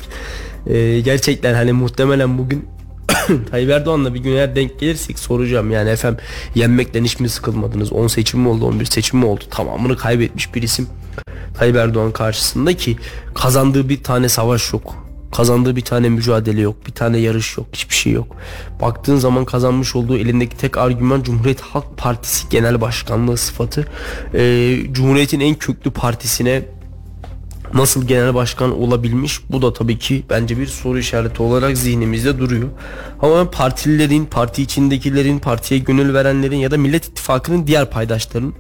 Ee, 0.68 1.00
gerçekten 1.00 1.54
hani 1.54 1.74
muhtemelen 1.74 2.38
bugün 2.38 2.70
Tayyip 3.52 3.70
Erdoğan'la 3.70 4.14
bir 4.14 4.20
gün 4.20 4.32
eğer 4.32 4.56
denk 4.56 4.80
gelirsek 4.80 5.20
soracağım 5.20 5.72
yani 5.72 5.90
efendim 5.90 6.24
yenmekten 6.56 7.04
hiç 7.04 7.20
mi 7.20 7.30
sıkılmadınız 7.30 7.94
10 7.94 8.08
seçim 8.08 8.40
mi 8.40 8.48
oldu 8.48 8.66
11 8.66 8.86
seçim 8.86 9.20
mi 9.20 9.26
oldu 9.26 9.44
tamamını 9.52 9.98
kaybetmiş 9.98 10.56
bir 10.56 10.64
isim 10.64 10.88
Tayyip 11.58 11.76
Erdoğan 11.76 12.12
karşısında 12.12 12.74
ki 12.74 12.98
kazandığı 13.34 13.90
bir 13.90 14.04
tane 14.04 14.30
savaş 14.30 14.74
yok. 14.74 15.01
Kazandığı 15.32 15.76
bir 15.76 15.82
tane 15.82 16.10
mücadele 16.10 16.62
yok. 16.62 16.76
Bir 16.88 16.92
tane 16.92 17.18
yarış 17.18 17.58
yok. 17.58 17.68
Hiçbir 17.74 17.96
şey 17.96 18.14
yok. 18.14 18.36
Baktığın 18.82 19.18
zaman 19.18 19.46
kazanmış 19.46 19.96
olduğu 19.96 20.18
elindeki 20.18 20.58
tek 20.58 20.78
argüman 20.78 21.24
Cumhuriyet 21.24 21.62
Halk 21.62 21.98
Partisi 21.98 22.50
Genel 22.50 22.82
Başkanlığı 22.82 23.38
sıfatı. 23.38 23.88
Ee, 24.34 24.78
Cumhuriyet'in 24.92 25.40
en 25.40 25.56
köklü 25.56 25.92
partisine 25.92 26.64
nasıl 27.74 28.08
genel 28.08 28.34
başkan 28.34 28.80
olabilmiş 28.80 29.40
bu 29.50 29.62
da 29.62 29.74
tabii 29.74 30.00
ki 30.00 30.24
bence 30.30 30.58
bir 30.58 30.68
soru 30.68 31.00
işareti 31.00 31.44
olarak 31.44 31.78
zihnimizde 31.78 32.40
duruyor. 32.40 32.70
Ama 33.22 33.52
partililerin, 33.52 34.26
parti 34.26 34.62
içindekilerin, 34.62 35.40
partiye 35.40 35.80
gönül 35.80 36.14
verenlerin 36.14 36.58
ya 36.58 36.72
da 36.72 36.78
Millet 36.78 37.06
İttifakı'nın 37.06 37.68
diğer 37.68 37.90
paydaşlarının 37.90 38.54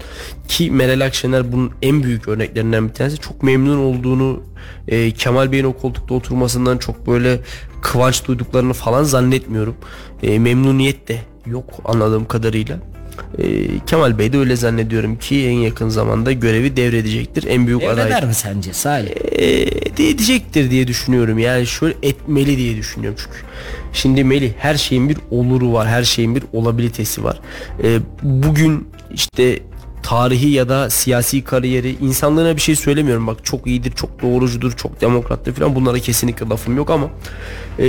ki 0.47 0.71
Meral 0.71 1.05
Akşener 1.05 1.51
bunun 1.51 1.71
en 1.81 2.03
büyük 2.03 2.27
örneklerinden 2.27 2.89
bir 2.89 2.93
tanesi 2.93 3.17
çok 3.17 3.43
memnun 3.43 3.77
olduğunu 3.77 4.43
e, 4.87 5.11
Kemal 5.11 5.51
Bey'in 5.51 5.63
o 5.63 5.73
koltukta 5.73 6.13
oturmasından 6.13 6.77
çok 6.77 7.07
böyle 7.07 7.39
kıvanç 7.81 8.27
duyduklarını 8.27 8.73
falan 8.73 9.03
zannetmiyorum. 9.03 9.75
E, 10.23 10.39
memnuniyet 10.39 11.07
de 11.07 11.21
yok 11.45 11.65
anladığım 11.85 12.25
kadarıyla. 12.25 12.79
E, 13.37 13.79
Kemal 13.85 14.17
Bey 14.17 14.33
de 14.33 14.37
öyle 14.37 14.55
zannediyorum 14.55 15.15
ki 15.17 15.47
en 15.47 15.51
yakın 15.53 15.89
zamanda 15.89 16.31
görevi 16.31 16.77
devredecektir. 16.77 17.43
En 17.47 17.67
büyük 17.67 17.83
aday 17.83 17.97
Devreder 17.97 18.25
mi 18.25 18.33
sence 18.33 18.73
Salih? 18.73 19.11
e, 19.31 19.47
de 19.97 20.09
edecektir 20.09 20.71
diye 20.71 20.87
düşünüyorum. 20.87 21.39
Yani 21.39 21.67
şöyle 21.67 21.95
etmeli 22.03 22.57
diye 22.57 22.77
düşünüyorum 22.77 23.19
çünkü. 23.23 23.37
Şimdi 23.93 24.23
Melih 24.23 24.51
her 24.57 24.75
şeyin 24.75 25.09
bir 25.09 25.17
oluru 25.31 25.73
var. 25.73 25.87
Her 25.87 26.03
şeyin 26.03 26.35
bir 26.35 26.43
olabilitesi 26.53 27.23
var. 27.23 27.39
E, 27.83 27.99
bugün 28.23 28.87
işte 29.13 29.59
tarihi 30.03 30.49
ya 30.49 30.69
da 30.69 30.89
siyasi 30.89 31.43
kariyeri 31.43 31.95
insanlığına 32.01 32.55
bir 32.55 32.61
şey 32.61 32.75
söylemiyorum. 32.75 33.27
Bak 33.27 33.45
çok 33.45 33.67
iyidir 33.67 33.91
çok 33.91 34.21
doğrucudur 34.21 34.71
çok 34.71 35.01
demokrattır 35.01 35.53
falan. 35.53 35.75
Bunlara 35.75 35.99
kesinlikle 35.99 36.45
lafım 36.45 36.77
yok 36.77 36.89
ama 36.89 37.09
e, 37.79 37.85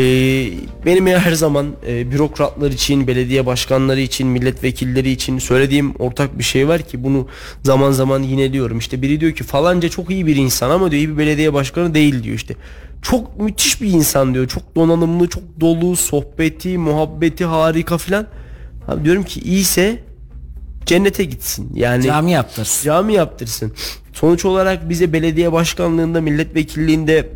benim 0.87 1.07
her 1.07 1.33
zaman 1.33 1.67
e, 1.87 2.11
bürokratlar 2.11 2.71
için 2.71 3.07
belediye 3.07 3.47
başkanları 3.47 4.01
için 4.01 4.27
milletvekilleri 4.27 5.11
için 5.11 5.39
söylediğim 5.39 5.95
ortak 5.99 6.39
bir 6.39 6.45
şey 6.45 6.69
var 6.69 6.83
ki 6.83 7.05
bunu 7.05 7.27
zaman 7.63 7.91
zaman 7.91 8.23
yineliyorum 8.23 8.79
işte 8.79 9.03
biri 9.03 9.21
diyor 9.21 9.33
ki 9.33 9.45
falanca 9.45 9.89
çok 9.89 10.11
iyi 10.11 10.27
bir 10.27 10.37
insan 10.37 10.71
ama 10.71 10.91
diyor 10.91 11.03
iyi 11.03 11.09
bir 11.09 11.19
belediye 11.19 11.55
başkanı 11.55 11.95
değil 11.95 12.23
diyor 12.23 12.37
işte. 12.37 12.55
Çok 13.03 13.41
müthiş 13.41 13.83
bir 13.83 13.89
insan 13.89 14.35
diyor. 14.35 14.49
Çok 14.49 14.77
donanımlı 14.77 15.29
çok 15.29 15.43
dolu 15.61 15.97
sohbeti 15.97 16.79
muhabbeti 16.79 17.45
harika 17.45 17.99
filan. 17.99 18.27
Diyorum 19.05 19.23
ki 19.23 19.41
iyiyse 19.41 20.05
cennete 20.87 21.25
gitsin. 21.25 21.71
Yani 21.75 22.05
Cami 22.05 22.33
yaptırsın. 22.33 22.85
cami 22.85 23.15
yaptırsın. 23.15 23.73
Sonuç 24.13 24.45
olarak 24.45 24.89
bize 24.89 25.13
belediye 25.13 25.53
başkanlığında, 25.53 26.21
milletvekilliğinde 26.21 27.29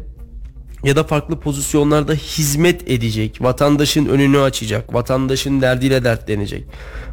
ya 0.84 0.96
da 0.96 1.04
farklı 1.04 1.40
pozisyonlarda 1.40 2.12
hizmet 2.14 2.90
edecek, 2.90 3.38
vatandaşın 3.40 4.06
önünü 4.06 4.40
açacak, 4.40 4.94
vatandaşın 4.94 5.60
derdiyle 5.60 6.04
dertlenecek, 6.04 6.64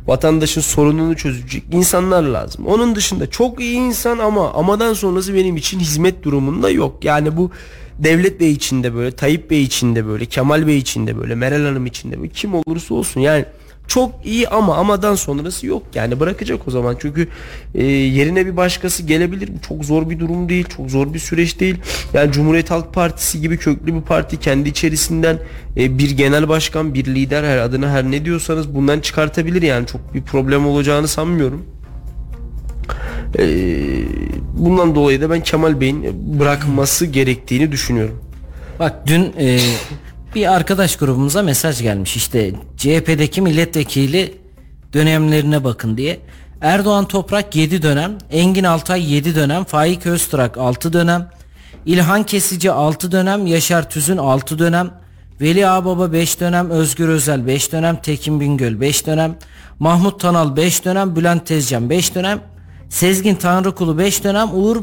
vatandaşın 0.08 0.62
sorununu 0.62 1.15
çözecek 1.15 1.63
insanlar 1.72 2.24
lazım. 2.24 2.67
Onun 2.67 2.96
dışında 2.96 3.30
çok 3.30 3.60
iyi 3.60 3.78
insan 3.78 4.17
ama 4.17 4.54
amadan 4.54 4.93
sonrası 4.93 5.34
benim 5.34 5.58
için 5.58 5.80
hizmet 5.80 6.24
durumunda 6.24 6.69
yok. 6.69 7.06
Yani 7.06 7.38
bu 7.38 7.52
Devlet 8.00 8.39
Bey 8.39 8.52
için 8.52 8.84
de 8.84 8.96
böyle, 8.96 9.12
Tayyip 9.12 9.50
Bey 9.50 9.63
için 9.63 9.96
de 9.96 10.06
böyle, 10.06 10.26
Kemal 10.26 10.67
Bey 10.67 10.78
için 10.78 11.08
de 11.08 11.17
böyle, 11.17 11.36
Meral 11.36 11.65
Hanım 11.65 11.86
için 11.86 12.12
de 12.12 12.17
böyle 12.17 12.30
kim 12.30 12.54
olursa 12.56 12.93
olsun 12.93 13.22
yani 13.22 13.46
çok 13.88 14.26
iyi 14.26 14.48
ama 14.48 14.78
amadan 14.78 15.15
sonrası 15.15 15.67
yok. 15.67 15.84
Yani 15.96 16.19
bırakacak 16.19 16.67
o 16.67 16.72
zaman. 16.72 16.96
Çünkü 17.00 17.28
e, 17.76 17.84
yerine 17.86 18.46
bir 18.46 18.58
başkası 18.58 19.04
gelebilir. 19.04 19.50
Çok 19.67 19.86
zor 19.86 20.10
bir 20.10 20.19
durum 20.19 20.50
değil 20.50 20.65
çok 20.78 20.89
zor 20.89 21.13
bir 21.13 21.19
süreç 21.19 21.60
değil. 21.60 21.78
Yani 22.13 22.32
Cumhuriyet 22.32 22.72
Halk 22.72 22.93
Partisi 22.93 23.41
gibi 23.41 23.58
köklü 23.58 23.96
bir 23.96 24.02
parti 24.02 24.39
kendi 24.39 24.69
içerisinden 24.69 25.39
e, 25.78 25.98
bir 25.98 26.12
genel 26.12 26.50
başkan 26.50 26.93
bir 26.93 27.06
lider 27.06 27.43
her 27.43 27.58
adına 27.58 27.89
her 27.89 28.04
ne 28.04 28.26
diyorsanız 28.26 28.76
bundan 28.76 29.00
çıkartabilir. 29.00 29.62
Yani 29.62 29.88
çok 29.88 30.13
bir 30.13 30.22
problem 30.22 30.67
olacağını 30.67 31.08
sanmıyorum. 31.08 31.65
E, 33.39 33.46
bundan 34.58 34.96
dolayı 34.96 35.22
da 35.22 35.30
ben 35.30 35.43
Kemal 35.43 35.82
Bey'in 35.82 36.06
bırakması 36.39 37.06
gerektiğini 37.06 37.72
düşünüyorum. 37.72 38.22
Bak 38.80 39.08
dün 39.08 39.34
e, 39.39 39.60
bir 40.36 40.54
arkadaş 40.54 40.96
grubumuza 40.96 41.41
mesaj 41.41 41.82
gelmiş 41.82 42.15
işte 42.15 42.54
CHP'deki 42.78 43.41
milletvekili 43.41 44.38
dönemlerine 44.93 45.63
bakın 45.63 45.98
diye. 45.98 46.19
Erdoğan 46.62 47.08
Toprak 47.08 47.56
7 47.56 47.82
dönem, 47.82 48.17
Engin 48.32 48.63
Altay 48.63 49.13
7 49.13 49.36
dönem, 49.36 49.63
Faik 49.63 50.06
Öztürk 50.06 50.58
6 50.58 50.93
dönem, 50.93 51.30
İlhan 51.86 52.24
Kesici 52.24 52.72
6 52.72 53.12
dönem, 53.12 53.48
Yaşar 53.48 53.89
Tüzün 53.89 54.17
6 54.17 54.60
dönem, 54.60 54.91
Veli 55.41 55.67
Ağbaba 55.67 56.13
5 56.13 56.39
dönem, 56.39 56.69
Özgür 56.69 57.10
Özel 57.10 57.48
5 57.48 57.72
dönem, 57.72 57.96
Tekin 57.96 58.39
Bingöl 58.39 58.82
5 58.82 59.08
dönem, 59.08 59.36
Mahmut 59.80 60.19
Tanal 60.19 60.56
5 60.56 60.86
dönem, 60.86 61.15
Bülent 61.15 61.48
Tezcan 61.48 61.89
5 61.89 62.15
dönem, 62.15 62.41
Sezgin 62.89 63.36
Tanrıkulu 63.36 63.98
5 63.98 64.24
dönem, 64.24 64.50
Uğur 64.54 64.78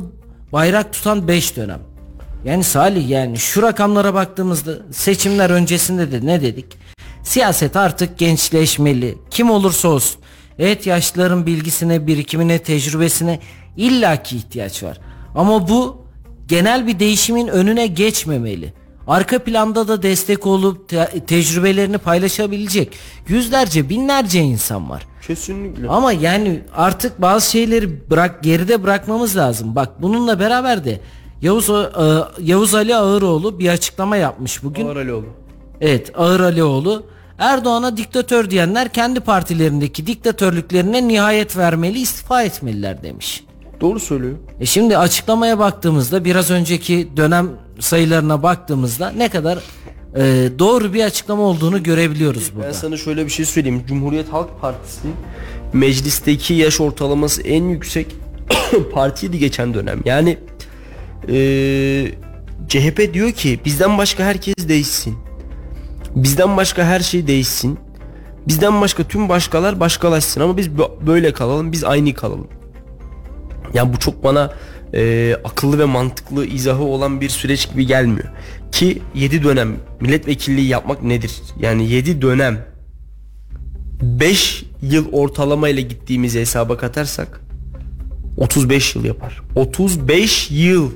Bayrak 0.52 0.92
Tutan 0.92 1.28
5 1.28 1.56
dönem. 1.56 1.89
Yani 2.44 2.64
Salih 2.64 3.08
yani 3.08 3.38
şu 3.38 3.62
rakamlara 3.62 4.14
baktığımızda 4.14 4.72
seçimler 4.90 5.50
öncesinde 5.50 6.12
de 6.12 6.26
ne 6.26 6.42
dedik? 6.42 6.66
Siyaset 7.22 7.76
artık 7.76 8.18
gençleşmeli. 8.18 9.18
Kim 9.30 9.50
olursa 9.50 9.88
olsun. 9.88 10.20
Evet 10.58 10.86
yaşlıların 10.86 11.46
bilgisine, 11.46 12.06
birikimine, 12.06 12.58
tecrübesine 12.58 13.40
illaki 13.76 14.36
ihtiyaç 14.36 14.82
var. 14.82 15.00
Ama 15.34 15.68
bu 15.68 16.04
genel 16.46 16.86
bir 16.86 16.98
değişimin 16.98 17.48
önüne 17.48 17.86
geçmemeli. 17.86 18.72
Arka 19.06 19.38
planda 19.38 19.88
da 19.88 20.02
destek 20.02 20.46
olup 20.46 20.88
te- 20.88 21.10
tecrübelerini 21.26 21.98
paylaşabilecek 21.98 22.92
yüzlerce, 23.28 23.88
binlerce 23.88 24.40
insan 24.40 24.90
var. 24.90 25.06
kesinlikle 25.26 25.88
Ama 25.88 26.12
yani 26.12 26.60
artık 26.74 27.20
bazı 27.22 27.50
şeyleri 27.50 28.10
bırak 28.10 28.42
geride 28.42 28.82
bırakmamız 28.82 29.36
lazım. 29.36 29.74
Bak 29.74 30.02
bununla 30.02 30.40
beraber 30.40 30.84
de 30.84 31.00
Yavuz 31.42 31.70
e, 31.70 31.74
Yavuz 32.42 32.74
Ali 32.74 32.96
Ağıroğlu 32.96 33.58
bir 33.58 33.68
açıklama 33.68 34.16
yapmış 34.16 34.64
bugün. 34.64 34.86
Ağır 34.86 34.96
Alioğlu. 34.96 35.26
Evet 35.80 36.12
Ağır 36.18 36.40
Alioğlu 36.40 37.02
Erdoğan'a 37.38 37.96
diktatör 37.96 38.50
diyenler 38.50 38.88
kendi 38.88 39.20
partilerindeki 39.20 40.06
diktatörlüklerine 40.06 41.08
nihayet 41.08 41.56
vermeli, 41.56 42.00
istifa 42.00 42.42
etmeliler 42.42 43.02
demiş. 43.02 43.44
doğru 43.80 44.00
söylüyor 44.00 44.36
E 44.60 44.66
şimdi 44.66 44.98
açıklamaya 44.98 45.58
baktığımızda 45.58 46.24
biraz 46.24 46.50
önceki 46.50 47.08
dönem 47.16 47.50
sayılarına 47.78 48.42
baktığımızda 48.42 49.10
ne 49.10 49.28
kadar 49.28 49.58
e, 50.16 50.48
doğru 50.58 50.92
bir 50.94 51.04
açıklama 51.04 51.42
olduğunu 51.42 51.82
görebiliyoruz 51.82 52.50
Ben 52.54 52.60
burada. 52.62 52.74
sana 52.74 52.96
şöyle 52.96 53.24
bir 53.26 53.30
şey 53.30 53.44
söyleyeyim. 53.44 53.82
Cumhuriyet 53.88 54.32
Halk 54.32 54.60
Partisi 54.60 55.08
meclisteki 55.72 56.54
yaş 56.54 56.80
ortalaması 56.80 57.42
en 57.42 57.64
yüksek 57.64 58.06
partiydi 58.92 59.38
geçen 59.38 59.74
dönem. 59.74 60.00
Yani 60.04 60.38
eee, 61.28 62.12
CHP 62.68 63.14
diyor 63.14 63.32
ki 63.32 63.60
bizden 63.64 63.98
başka 63.98 64.24
herkes 64.24 64.54
değişsin. 64.68 65.16
Bizden 66.14 66.56
başka 66.56 66.84
her 66.84 67.00
şey 67.00 67.26
değişsin. 67.26 67.78
Bizden 68.48 68.80
başka 68.80 69.04
tüm 69.04 69.28
başkalar 69.28 69.80
başkalaşsın 69.80 70.40
ama 70.40 70.56
biz 70.56 70.66
bö- 70.68 71.06
böyle 71.06 71.32
kalalım, 71.32 71.72
biz 71.72 71.84
aynı 71.84 72.14
kalalım. 72.14 72.48
Yani 73.74 73.92
bu 73.92 73.98
çok 73.98 74.24
bana 74.24 74.54
e, 74.94 75.34
akıllı 75.44 75.78
ve 75.78 75.84
mantıklı 75.84 76.46
izahı 76.46 76.82
olan 76.82 77.20
bir 77.20 77.28
süreç 77.28 77.70
gibi 77.72 77.86
gelmiyor. 77.86 78.28
Ki 78.72 79.02
7 79.14 79.44
dönem 79.44 79.76
milletvekilliği 80.00 80.66
yapmak 80.68 81.02
nedir? 81.02 81.32
Yani 81.60 81.88
7 81.90 82.22
dönem 82.22 82.66
5 84.02 84.64
yıl 84.82 85.12
ortalama 85.12 85.68
ile 85.68 85.80
gittiğimizi 85.80 86.40
hesaba 86.40 86.76
katarsak 86.76 87.40
35 88.36 88.94
yıl 88.94 89.04
yapar. 89.04 89.42
35 89.56 90.50
yıl. 90.50 90.90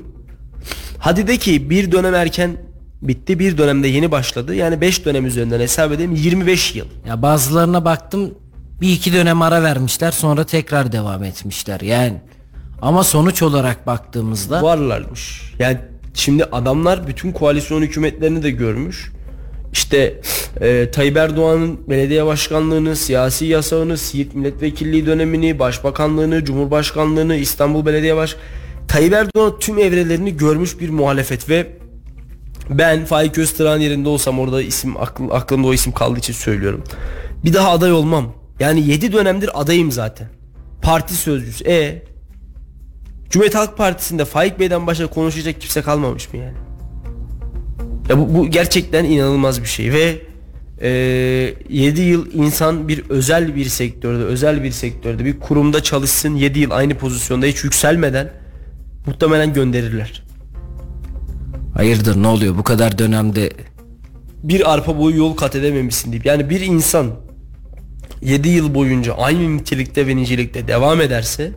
Hadi 1.05 1.27
de 1.27 1.37
ki 1.37 1.69
bir 1.69 1.91
dönem 1.91 2.15
erken 2.15 2.57
bitti 3.01 3.39
bir 3.39 3.57
dönemde 3.57 3.87
yeni 3.87 4.11
başladı. 4.11 4.55
Yani 4.55 4.81
5 4.81 5.05
dönem 5.05 5.25
üzerinden 5.25 5.59
hesap 5.59 5.91
edelim 5.91 6.15
25 6.15 6.75
yıl. 6.75 6.85
Ya 7.07 7.21
bazılarına 7.21 7.85
baktım 7.85 8.33
bir 8.81 8.91
iki 8.91 9.13
dönem 9.13 9.41
ara 9.41 9.63
vermişler 9.63 10.11
sonra 10.11 10.43
tekrar 10.43 10.91
devam 10.91 11.23
etmişler 11.23 11.79
yani. 11.81 12.21
Ama 12.81 13.03
sonuç 13.03 13.41
olarak 13.41 13.87
baktığımızda 13.87 14.63
varlarmış. 14.63 15.53
Yani 15.59 15.77
şimdi 16.13 16.43
adamlar 16.43 17.07
bütün 17.07 17.31
koalisyon 17.31 17.81
hükümetlerini 17.81 18.43
de 18.43 18.51
görmüş. 18.51 19.11
İşte 19.73 20.21
e, 20.61 20.91
Tayyip 20.91 21.17
Erdoğan'ın 21.17 21.89
belediye 21.89 22.25
başkanlığını, 22.25 22.95
siyasi 22.95 23.45
yasağını, 23.45 23.97
Siirt 23.97 24.35
milletvekilliği 24.35 25.05
dönemini, 25.05 25.59
başbakanlığını, 25.59 26.45
cumhurbaşkanlığını, 26.45 27.35
İstanbul 27.35 27.85
Belediye 27.85 28.15
Baş 28.15 28.35
Tayyip 28.87 29.13
Erdoğan 29.13 29.59
tüm 29.59 29.79
evrelerini 29.79 30.37
görmüş 30.37 30.79
bir 30.79 30.89
muhalefet 30.89 31.49
ve 31.49 31.67
ben 32.69 33.05
Faik 33.05 33.37
Öztürk'ün 33.37 33.81
yerinde 33.81 34.09
olsam 34.09 34.39
orada 34.39 34.61
isim 34.61 34.93
akl- 34.93 35.33
aklımda 35.33 35.67
o 35.67 35.73
isim 35.73 35.93
kaldığı 35.93 36.19
için 36.19 36.33
söylüyorum. 36.33 36.83
Bir 37.45 37.53
daha 37.53 37.71
aday 37.71 37.91
olmam. 37.91 38.33
Yani 38.59 38.87
7 38.87 39.13
dönemdir 39.13 39.61
adayım 39.61 39.91
zaten. 39.91 40.27
Parti 40.81 41.13
sözcüsü. 41.13 41.63
E 41.63 42.03
Cumhuriyet 43.29 43.55
Halk 43.55 43.77
Partisi'nde 43.77 44.25
Faik 44.25 44.59
Bey'den 44.59 44.87
başka 44.87 45.07
konuşacak 45.07 45.61
kimse 45.61 45.81
kalmamış 45.81 46.33
mı 46.33 46.39
yani? 46.39 46.57
Ya 48.09 48.17
bu, 48.17 48.33
bu 48.33 48.47
gerçekten 48.47 49.05
inanılmaz 49.05 49.61
bir 49.61 49.67
şey 49.67 49.93
ve 49.93 50.15
e, 50.81 50.89
7 51.69 52.01
yıl 52.01 52.33
insan 52.33 52.87
bir 52.87 53.09
özel 53.09 53.55
bir 53.55 53.65
sektörde, 53.65 54.23
özel 54.23 54.63
bir 54.63 54.71
sektörde 54.71 55.25
bir 55.25 55.39
kurumda 55.39 55.83
çalışsın 55.83 56.35
7 56.35 56.59
yıl 56.59 56.71
aynı 56.71 56.95
pozisyonda 56.95 57.45
hiç 57.45 57.63
yükselmeden 57.63 58.31
muhtemelen 59.05 59.53
gönderirler. 59.53 60.23
Hayırdır 61.73 62.23
ne 62.23 62.27
oluyor 62.27 62.57
bu 62.57 62.63
kadar 62.63 62.97
dönemde 62.97 63.51
Bir 64.43 64.73
arpa 64.73 64.99
boyu 64.99 65.17
yol 65.17 65.35
kat 65.35 65.55
edememişsin 65.55 66.11
deyip 66.11 66.25
yani 66.25 66.49
bir 66.49 66.61
insan 66.61 67.11
7 68.21 68.49
yıl 68.49 68.75
boyunca 68.75 69.13
aynı 69.13 69.57
nitelikte 69.57 70.07
ve 70.07 70.15
nicelikte 70.15 70.67
devam 70.67 71.01
ederse 71.01 71.51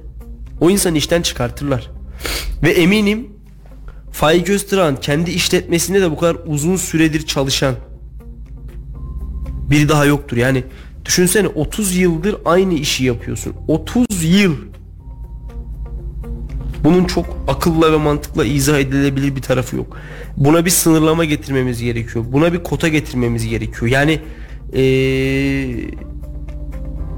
o 0.60 0.70
insanı 0.70 0.98
işten 0.98 1.22
çıkartırlar. 1.22 1.90
Ve 2.62 2.70
eminim 2.70 3.28
Faik 4.12 4.48
Öztürk'ün 4.48 4.96
kendi 4.96 5.30
işletmesinde 5.30 6.00
de 6.00 6.10
bu 6.10 6.16
kadar 6.16 6.36
uzun 6.46 6.76
süredir 6.76 7.26
çalışan 7.26 7.74
biri 9.70 9.88
daha 9.88 10.04
yoktur. 10.04 10.36
Yani 10.36 10.64
düşünsene 11.04 11.48
30 11.48 11.96
yıldır 11.96 12.36
aynı 12.44 12.74
işi 12.74 13.04
yapıyorsun. 13.04 13.54
30 13.68 14.06
yıl. 14.24 14.56
Bunun 16.84 17.04
çok 17.04 17.26
akılla 17.48 17.92
ve 17.92 17.96
mantıkla 17.96 18.44
izah 18.44 18.78
edilebilir 18.78 19.36
bir 19.36 19.42
tarafı 19.42 19.76
yok. 19.76 19.96
Buna 20.36 20.64
bir 20.64 20.70
sınırlama 20.70 21.24
getirmemiz 21.24 21.82
gerekiyor. 21.82 22.24
Buna 22.32 22.52
bir 22.52 22.62
kota 22.62 22.88
getirmemiz 22.88 23.48
gerekiyor. 23.48 23.86
Yani 23.86 24.20
ee, 24.72 25.74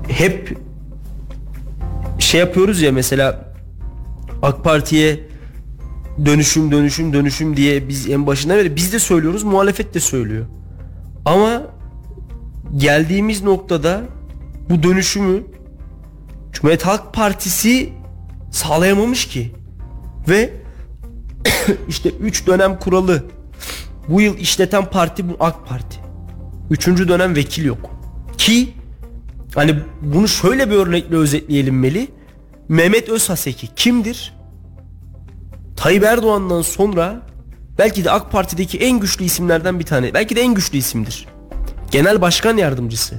hep 0.08 0.58
şey 2.18 2.40
yapıyoruz 2.40 2.82
ya 2.82 2.92
mesela 2.92 3.54
AK 4.42 4.64
Parti'ye 4.64 5.20
dönüşüm 6.24 6.72
dönüşüm 6.72 7.12
dönüşüm 7.12 7.56
diye 7.56 7.88
biz 7.88 8.10
en 8.10 8.26
başından 8.26 8.58
beri 8.58 8.76
biz 8.76 8.92
de 8.92 8.98
söylüyoruz 8.98 9.42
muhalefet 9.42 9.94
de 9.94 10.00
söylüyor. 10.00 10.46
Ama 11.24 11.62
geldiğimiz 12.76 13.42
noktada 13.42 14.02
bu 14.70 14.82
dönüşümü 14.82 15.42
Cumhuriyet 16.52 16.86
Halk 16.86 17.14
Partisi 17.14 17.92
sağlayamamış 18.50 19.28
ki. 19.28 19.52
Ve 20.28 20.52
işte 21.88 22.10
3 22.10 22.46
dönem 22.46 22.78
kuralı 22.78 23.24
bu 24.08 24.20
yıl 24.20 24.38
işleten 24.38 24.90
parti 24.90 25.28
bu 25.28 25.36
AK 25.40 25.68
Parti. 25.68 25.98
Üçüncü 26.70 27.08
dönem 27.08 27.36
vekil 27.36 27.64
yok. 27.64 27.90
Ki 28.38 28.74
hani 29.54 29.74
bunu 30.02 30.28
şöyle 30.28 30.70
bir 30.70 30.74
örnekle 30.74 31.16
özetleyelim 31.16 31.80
Meli. 31.80 32.08
Mehmet 32.68 33.08
Özhaseki 33.08 33.74
kimdir? 33.76 34.34
Tayyip 35.76 36.04
Erdoğan'dan 36.04 36.62
sonra 36.62 37.22
belki 37.78 38.04
de 38.04 38.10
AK 38.10 38.32
Parti'deki 38.32 38.78
en 38.78 39.00
güçlü 39.00 39.24
isimlerden 39.24 39.78
bir 39.78 39.84
tane. 39.84 40.14
Belki 40.14 40.36
de 40.36 40.40
en 40.40 40.54
güçlü 40.54 40.78
isimdir. 40.78 41.26
Genel 41.90 42.20
Başkan 42.20 42.56
Yardımcısı. 42.56 43.14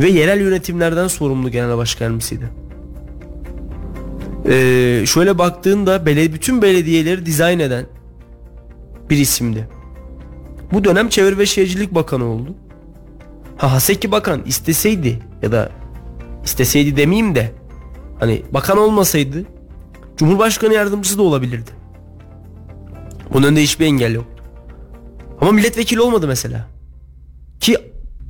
Ve 0.00 0.08
yerel 0.08 0.40
yönetimlerden 0.40 1.08
sorumlu 1.08 1.50
Genel 1.50 1.76
Başkan 1.76 2.04
Yardımcısıydı. 2.04 2.50
Ee, 4.50 5.02
şöyle 5.06 5.38
baktığında 5.38 6.06
belediye, 6.06 6.32
bütün 6.32 6.62
belediyeleri 6.62 7.26
dizayn 7.26 7.58
eden 7.58 7.86
bir 9.10 9.16
isimdi. 9.16 9.68
Bu 10.72 10.84
dönem 10.84 11.08
Çevre 11.08 11.38
ve 11.38 11.46
Şehircilik 11.46 11.94
Bakanı 11.94 12.24
oldu. 12.24 12.54
Ha 13.56 13.72
Haseki 13.72 14.12
Bakan 14.12 14.42
isteseydi 14.46 15.18
ya 15.42 15.52
da 15.52 15.70
isteseydi 16.44 16.96
demeyeyim 16.96 17.34
de 17.34 17.52
hani 18.20 18.42
bakan 18.50 18.78
olmasaydı 18.78 19.44
Cumhurbaşkanı 20.16 20.74
yardımcısı 20.74 21.18
da 21.18 21.22
olabilirdi. 21.22 21.70
Bunun 23.32 23.46
önünde 23.46 23.62
hiçbir 23.62 23.86
engel 23.86 24.14
yoktu. 24.14 24.44
Ama 25.40 25.52
milletvekili 25.52 26.00
olmadı 26.00 26.26
mesela. 26.26 26.68
Ki 27.60 27.78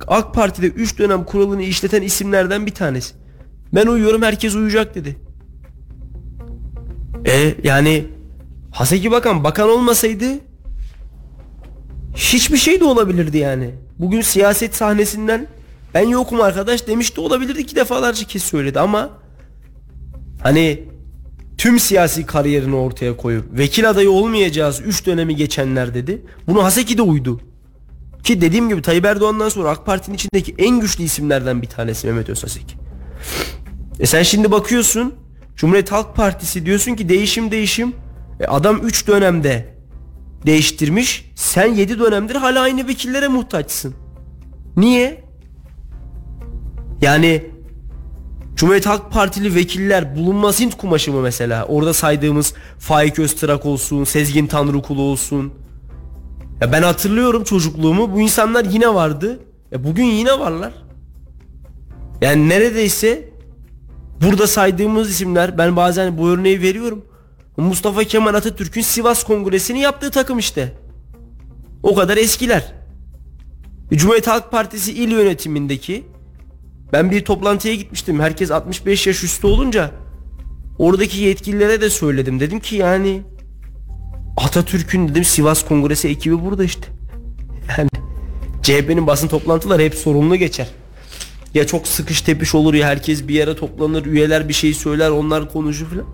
AK 0.07 0.33
Parti'de 0.33 0.67
3 0.67 0.99
dönem 0.99 1.23
kuralını 1.23 1.63
işleten 1.63 2.01
isimlerden 2.01 2.65
bir 2.65 2.71
tanesi. 2.71 3.15
Ben 3.73 3.87
uyuyorum 3.87 4.21
herkes 4.21 4.55
uyuyacak 4.55 4.95
dedi. 4.95 5.17
E 7.25 7.55
yani 7.63 8.05
Haseki 8.71 9.11
Bakan 9.11 9.43
bakan 9.43 9.69
olmasaydı 9.69 10.25
hiçbir 12.15 12.57
şey 12.57 12.79
de 12.79 12.83
olabilirdi 12.83 13.37
yani. 13.37 13.69
Bugün 13.99 14.21
siyaset 14.21 14.75
sahnesinden 14.75 15.47
ben 15.93 16.07
yokum 16.07 16.41
arkadaş 16.41 16.87
demiş 16.87 17.17
de 17.17 17.21
olabilirdi 17.21 17.65
ki 17.65 17.75
defalarca 17.75 18.27
kez 18.27 18.43
söyledi 18.43 18.79
ama 18.79 19.09
hani 20.43 20.83
tüm 21.57 21.79
siyasi 21.79 22.25
kariyerini 22.25 22.75
ortaya 22.75 23.17
koyup 23.17 23.57
vekil 23.57 23.89
adayı 23.89 24.11
olmayacağız 24.11 24.81
3 24.85 25.05
dönemi 25.05 25.35
geçenler 25.35 25.93
dedi. 25.93 26.21
Bunu 26.47 26.63
Haseki 26.63 26.97
de 26.97 27.01
uydu. 27.01 27.41
Ki 28.23 28.41
dediğim 28.41 28.69
gibi 28.69 28.81
Tayyip 28.81 29.05
Erdoğan'dan 29.05 29.49
sonra 29.49 29.69
AK 29.69 29.85
Parti'nin 29.85 30.15
içindeki 30.15 30.55
en 30.57 30.79
güçlü 30.79 31.03
isimlerden 31.03 31.61
bir 31.61 31.67
tanesi 31.67 32.07
Mehmet 32.07 32.29
Özhaseki. 32.29 32.75
E 33.99 34.05
sen 34.05 34.23
şimdi 34.23 34.51
bakıyorsun 34.51 35.13
Cumhuriyet 35.55 35.91
Halk 35.91 36.15
Partisi 36.15 36.65
diyorsun 36.65 36.95
ki 36.95 37.09
değişim 37.09 37.51
değişim. 37.51 37.93
E 38.39 38.45
adam 38.45 38.77
3 38.77 39.07
dönemde 39.07 39.75
değiştirmiş. 40.45 41.31
Sen 41.35 41.73
7 41.73 41.99
dönemdir 41.99 42.35
hala 42.35 42.61
aynı 42.61 42.87
vekillere 42.87 43.27
muhtaçsın. 43.27 43.95
Niye? 44.77 45.23
Yani 47.01 47.51
Cumhuriyet 48.55 48.85
Halk 48.85 49.11
Partili 49.11 49.55
vekiller 49.55 50.15
bulunmaz 50.15 50.59
Hint 50.59 50.77
kumaşı 50.77 51.11
mı 51.11 51.21
mesela? 51.21 51.65
Orada 51.65 51.93
saydığımız 51.93 52.53
Faik 52.79 53.19
Öztrak 53.19 53.65
olsun, 53.65 54.03
Sezgin 54.03 54.47
Tanrıkulu 54.47 55.01
olsun. 55.01 55.53
Ya 56.61 56.71
ben 56.71 56.83
hatırlıyorum 56.83 57.43
çocukluğumu. 57.43 58.13
Bu 58.13 58.21
insanlar 58.21 58.65
yine 58.65 58.93
vardı. 58.93 59.39
Ya 59.71 59.83
bugün 59.83 60.03
yine 60.03 60.39
varlar. 60.39 60.73
Yani 62.21 62.49
neredeyse 62.49 63.29
burada 64.21 64.47
saydığımız 64.47 65.09
isimler 65.09 65.57
ben 65.57 65.75
bazen 65.75 66.17
bu 66.17 66.29
örneği 66.29 66.61
veriyorum. 66.61 67.05
Mustafa 67.57 68.03
Kemal 68.03 68.33
Atatürk'ün 68.33 68.81
Sivas 68.81 69.23
Kongresi'ni 69.23 69.79
yaptığı 69.79 70.11
takım 70.11 70.39
işte. 70.39 70.73
O 71.83 71.95
kadar 71.95 72.17
eskiler. 72.17 72.73
Cumhuriyet 73.93 74.27
Halk 74.27 74.51
Partisi 74.51 74.93
il 74.93 75.11
yönetimindeki 75.11 76.05
ben 76.93 77.11
bir 77.11 77.25
toplantıya 77.25 77.75
gitmiştim. 77.75 78.19
Herkes 78.19 78.51
65 78.51 79.07
yaş 79.07 79.23
üstü 79.23 79.47
olunca 79.47 79.91
oradaki 80.77 81.21
yetkililere 81.21 81.81
de 81.81 81.89
söyledim. 81.89 82.39
Dedim 82.39 82.59
ki 82.59 82.75
yani 82.75 83.21
Atatürk'ün 84.37 85.07
dedim 85.07 85.23
Sivas 85.23 85.65
Kongresi 85.65 86.07
ekibi 86.07 86.45
burada 86.45 86.63
işte. 86.63 86.87
Yani 87.77 87.89
CHP'nin 88.61 89.07
basın 89.07 89.27
toplantıları 89.27 89.81
hep 89.81 89.95
sorumlu 89.95 90.35
geçer. 90.35 90.67
Ya 91.53 91.67
çok 91.67 91.87
sıkış 91.87 92.21
tepiş 92.21 92.55
olur 92.55 92.73
ya 92.73 92.87
herkes 92.87 93.27
bir 93.27 93.33
yere 93.33 93.55
toplanır, 93.55 94.05
üyeler 94.05 94.49
bir 94.49 94.53
şey 94.53 94.73
söyler, 94.73 95.09
onlar 95.09 95.51
konuşur 95.51 95.85
falan. 95.85 96.05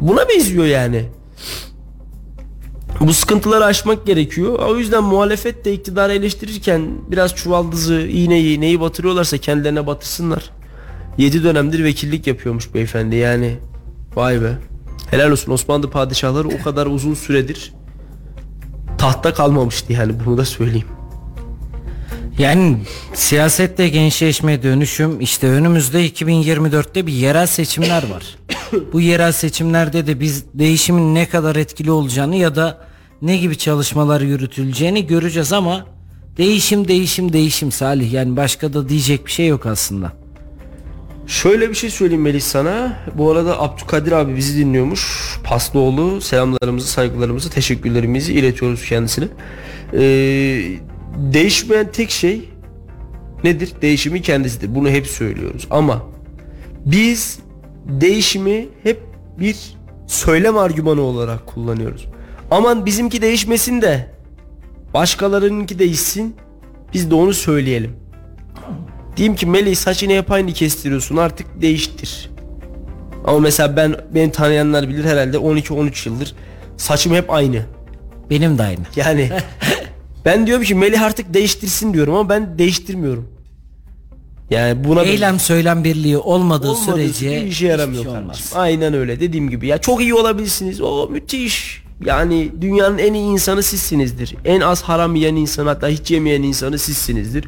Buna 0.00 0.28
benziyor 0.28 0.64
yani. 0.64 1.04
Bu 3.00 3.14
sıkıntıları 3.14 3.64
aşmak 3.64 4.06
gerekiyor. 4.06 4.58
O 4.58 4.76
yüzden 4.76 5.04
muhalefet 5.04 5.64
de 5.64 5.72
iktidarı 5.72 6.12
eleştirirken 6.12 6.90
biraz 7.10 7.34
çuvaldızı, 7.34 8.00
iğneyi, 8.00 8.60
neyi 8.60 8.80
batırıyorlarsa 8.80 9.38
kendilerine 9.38 9.86
batırsınlar. 9.86 10.50
7 11.18 11.44
dönemdir 11.44 11.84
vekillik 11.84 12.26
yapıyormuş 12.26 12.74
beyefendi 12.74 13.16
yani. 13.16 13.56
Vay 14.16 14.42
be. 14.42 14.58
Helal 15.10 15.30
olsun 15.30 15.52
Osmanlı 15.52 15.90
padişahları 15.90 16.48
o 16.48 16.62
kadar 16.62 16.86
uzun 16.86 17.14
süredir 17.14 17.72
tahta 18.98 19.34
kalmamıştı 19.34 19.92
yani 19.92 20.12
bunu 20.26 20.38
da 20.38 20.44
söyleyeyim. 20.44 20.86
Yani 22.38 22.76
siyasette 23.14 23.88
gençleşme 23.88 24.62
dönüşüm 24.62 25.20
işte 25.20 25.48
önümüzde 25.48 26.08
2024'te 26.08 27.06
bir 27.06 27.12
yerel 27.12 27.46
seçimler 27.46 28.02
var. 28.10 28.36
Bu 28.92 29.00
yerel 29.00 29.32
seçimlerde 29.32 30.06
de 30.06 30.20
biz 30.20 30.44
değişimin 30.54 31.14
ne 31.14 31.28
kadar 31.28 31.56
etkili 31.56 31.90
olacağını 31.90 32.36
ya 32.36 32.56
da 32.56 32.78
ne 33.22 33.36
gibi 33.36 33.58
çalışmalar 33.58 34.20
yürütüleceğini 34.20 35.06
göreceğiz 35.06 35.52
ama 35.52 35.86
değişim 36.36 36.88
değişim 36.88 37.32
değişim 37.32 37.72
Salih 37.72 38.12
yani 38.12 38.36
başka 38.36 38.72
da 38.72 38.88
diyecek 38.88 39.26
bir 39.26 39.30
şey 39.30 39.46
yok 39.46 39.66
aslında. 39.66 40.12
Şöyle 41.26 41.70
bir 41.70 41.74
şey 41.74 41.90
söyleyeyim 41.90 42.22
Melih 42.22 42.40
sana. 42.40 42.98
Bu 43.14 43.30
arada 43.30 43.62
Abdülkadir 43.62 44.12
abi 44.12 44.36
bizi 44.36 44.58
dinliyormuş. 44.58 45.34
Paslıoğlu 45.44 46.20
selamlarımızı, 46.20 46.88
saygılarımızı, 46.88 47.50
teşekkürlerimizi 47.50 48.32
iletiyoruz 48.32 48.84
kendisine. 48.84 49.28
Ee, 49.92 50.78
değişmeyen 51.18 51.92
tek 51.92 52.10
şey 52.10 52.48
nedir? 53.44 53.72
Değişimi 53.82 54.22
kendisidir. 54.22 54.74
Bunu 54.74 54.88
hep 54.88 55.06
söylüyoruz. 55.06 55.66
Ama 55.70 56.02
biz 56.84 57.38
değişimi 57.84 58.68
hep 58.82 59.00
bir 59.40 59.56
söylem 60.06 60.58
argümanı 60.58 61.00
olarak 61.00 61.46
kullanıyoruz. 61.46 62.06
Aman 62.50 62.86
bizimki 62.86 63.22
değişmesin 63.22 63.82
de 63.82 64.10
başkalarınınki 64.94 65.78
değişsin. 65.78 66.36
Biz 66.94 67.10
de 67.10 67.14
onu 67.14 67.34
söyleyelim. 67.34 67.96
Diyeyim 69.16 69.36
ki 69.36 69.46
Melih 69.46 69.76
saçını 69.76 70.12
hep 70.12 70.32
aynı 70.32 70.52
kestiriyorsun 70.52 71.16
artık 71.16 71.62
değiştir. 71.62 72.30
Ama 73.24 73.38
mesela 73.38 73.76
ben 73.76 73.96
beni 74.14 74.32
tanıyanlar 74.32 74.88
bilir 74.88 75.04
herhalde 75.04 75.36
12-13 75.36 76.08
yıldır 76.08 76.34
saçım 76.76 77.14
hep 77.14 77.30
aynı. 77.30 77.62
Benim 78.30 78.58
de 78.58 78.62
aynı. 78.62 78.80
Yani 78.96 79.30
ben 80.24 80.46
diyorum 80.46 80.64
ki 80.64 80.74
Melih 80.74 81.02
artık 81.02 81.34
değiştirsin 81.34 81.94
diyorum 81.94 82.14
ama 82.14 82.28
ben 82.28 82.58
değiştirmiyorum. 82.58 83.28
Yani 84.50 84.84
buna 84.84 85.02
Eylem 85.02 85.40
söylem 85.40 85.84
birliği 85.84 86.18
olmadığı, 86.18 86.68
olmadığı 86.68 86.92
sürece 86.92 87.46
işe 87.46 87.66
yaramıyor 87.66 87.88
hiçbir 87.88 88.04
şey 88.04 88.12
kardeşim. 88.12 88.24
olmaz. 88.24 88.52
Aynen 88.54 88.94
öyle 88.94 89.20
dediğim 89.20 89.50
gibi. 89.50 89.66
Ya 89.66 89.78
çok 89.78 90.00
iyi 90.00 90.14
olabilirsiniz. 90.14 90.80
O 90.80 91.08
müthiş. 91.10 91.82
Yani 92.04 92.52
dünyanın 92.60 92.98
en 92.98 93.14
iyi 93.14 93.26
insanı 93.26 93.62
sizsinizdir. 93.62 94.34
En 94.44 94.60
az 94.60 94.82
haram 94.82 95.14
yiyen 95.14 95.36
insan 95.36 95.66
hatta 95.66 95.88
hiç 95.88 96.10
yemeyen 96.10 96.42
insanı 96.42 96.78
sizsinizdir. 96.78 97.44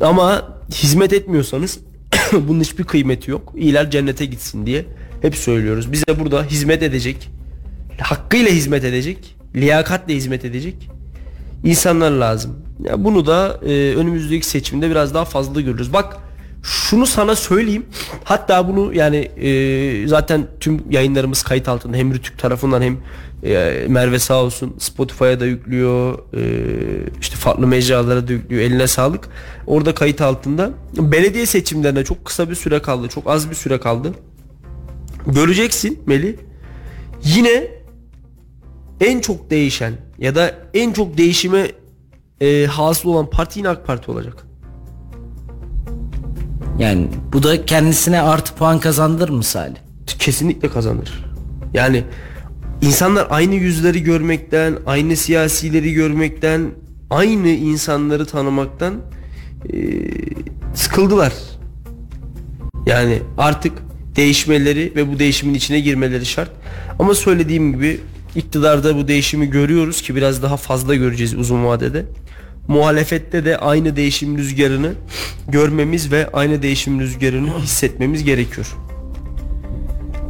Ama 0.00 0.48
hizmet 0.72 1.12
etmiyorsanız 1.12 1.78
bunun 2.32 2.60
hiçbir 2.60 2.84
kıymeti 2.84 3.30
yok. 3.30 3.52
İyiler 3.56 3.90
cennete 3.90 4.26
gitsin 4.26 4.66
diye 4.66 4.84
hep 5.22 5.36
söylüyoruz. 5.36 5.92
Bize 5.92 6.20
burada 6.20 6.44
hizmet 6.44 6.82
edecek, 6.82 7.30
hakkıyla 8.00 8.50
hizmet 8.50 8.84
edecek, 8.84 9.36
liyakatle 9.54 10.14
hizmet 10.14 10.44
edecek 10.44 10.88
insanlar 11.64 12.10
lazım. 12.10 12.56
Ya 12.84 13.04
bunu 13.04 13.26
da 13.26 13.60
e, 13.66 13.94
önümüzdeki 13.94 14.46
seçimde 14.46 14.90
biraz 14.90 15.14
daha 15.14 15.24
fazla 15.24 15.60
görürüz. 15.60 15.92
Bak 15.92 16.16
şunu 16.62 17.06
sana 17.06 17.36
söyleyeyim. 17.36 17.86
Hatta 18.24 18.68
bunu 18.68 18.94
yani 18.94 19.16
e, 19.16 20.08
zaten 20.08 20.46
tüm 20.60 20.82
yayınlarımız 20.90 21.42
kayıt 21.42 21.68
altında 21.68 21.96
hem 21.96 22.14
Rütük 22.14 22.38
tarafından 22.38 22.82
hem 22.82 22.98
e, 23.44 23.86
Merve 23.88 24.18
sağ 24.18 24.42
olsun 24.42 24.74
Spotify'a 24.78 25.40
da 25.40 25.46
yüklüyor. 25.46 26.18
e, 26.34 26.42
işte 27.20 27.36
farklı 27.36 27.66
mecralara 27.66 28.28
da 28.28 28.32
yüklüyor. 28.32 28.62
Eline 28.62 28.86
sağlık. 28.86 29.28
Orada 29.66 29.94
kayıt 29.94 30.20
altında. 30.20 30.70
Belediye 30.98 31.46
seçimlerine 31.46 32.04
çok 32.04 32.24
kısa 32.24 32.50
bir 32.50 32.54
süre 32.54 32.82
kaldı. 32.82 33.08
Çok 33.08 33.26
az 33.30 33.50
bir 33.50 33.54
süre 33.54 33.80
kaldı. 33.80 34.12
Göreceksin 35.26 36.02
Meli. 36.06 36.36
Yine 37.24 37.68
en 39.00 39.20
çok 39.20 39.50
değişen 39.50 39.92
ya 40.18 40.34
da 40.34 40.54
en 40.74 40.92
çok 40.92 41.18
değişime 41.18 41.70
e, 42.40 42.66
hasıl 42.66 43.08
olan 43.08 43.30
parti 43.30 43.58
yine 43.58 43.68
AK 43.68 43.86
Parti 43.86 44.10
olacak. 44.10 44.46
Yani 46.78 47.06
bu 47.32 47.42
da 47.42 47.66
kendisine 47.66 48.20
artı 48.20 48.54
puan 48.54 48.80
kazandırır 48.80 49.32
mı 49.32 49.42
Salih? 49.42 49.76
Kesinlikle 50.18 50.68
kazanır. 50.68 51.24
Yani 51.74 52.04
insanlar 52.82 53.26
aynı 53.30 53.54
yüzleri 53.54 54.02
görmekten, 54.02 54.78
aynı 54.86 55.16
siyasileri 55.16 55.92
görmekten, 55.92 56.70
aynı 57.10 57.48
insanları 57.48 58.26
tanımaktan 58.26 58.94
e, 59.72 59.76
sıkıldılar. 60.74 61.32
Yani 62.86 63.22
artık 63.38 63.72
değişmeleri 64.16 64.92
ve 64.96 65.12
bu 65.12 65.18
değişimin 65.18 65.54
içine 65.54 65.80
girmeleri 65.80 66.26
şart. 66.26 66.50
Ama 66.98 67.14
söylediğim 67.14 67.72
gibi 67.72 68.00
iktidarda 68.36 68.96
bu 68.96 69.08
değişimi 69.08 69.50
görüyoruz 69.50 70.02
ki 70.02 70.16
biraz 70.16 70.42
daha 70.42 70.56
fazla 70.56 70.94
göreceğiz 70.94 71.34
uzun 71.34 71.64
vadede. 71.64 72.06
Muhalefette 72.68 73.44
de 73.44 73.58
aynı 73.58 73.96
değişim 73.96 74.38
rüzgarını 74.38 74.92
görmemiz 75.48 76.12
ve 76.12 76.28
aynı 76.32 76.62
değişim 76.62 77.00
rüzgarını 77.00 77.58
hissetmemiz 77.58 78.24
gerekiyor. 78.24 78.76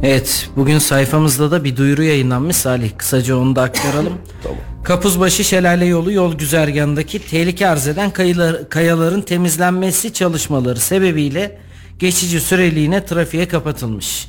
Evet 0.03 0.49
bugün 0.55 0.79
sayfamızda 0.79 1.51
da 1.51 1.63
bir 1.63 1.77
duyuru 1.77 2.03
yayınlanmış 2.03 2.55
Salih 2.55 2.91
kısaca 2.97 3.35
onu 3.37 3.55
da 3.55 3.61
aktaralım. 3.61 4.13
Tamam. 4.43 4.57
Kapuzbaşı 4.83 5.43
Şelale 5.43 5.85
Yolu 5.85 6.11
yol 6.11 6.33
güzergahındaki 6.33 7.19
tehlike 7.19 7.67
arz 7.67 7.87
eden 7.87 8.11
kayılar, 8.11 8.69
kayaların 8.69 9.21
temizlenmesi 9.21 10.13
çalışmaları 10.13 10.79
sebebiyle 10.79 11.59
geçici 11.99 12.39
süreliğine 12.39 13.05
trafiğe 13.05 13.47
kapatılmış. 13.47 14.27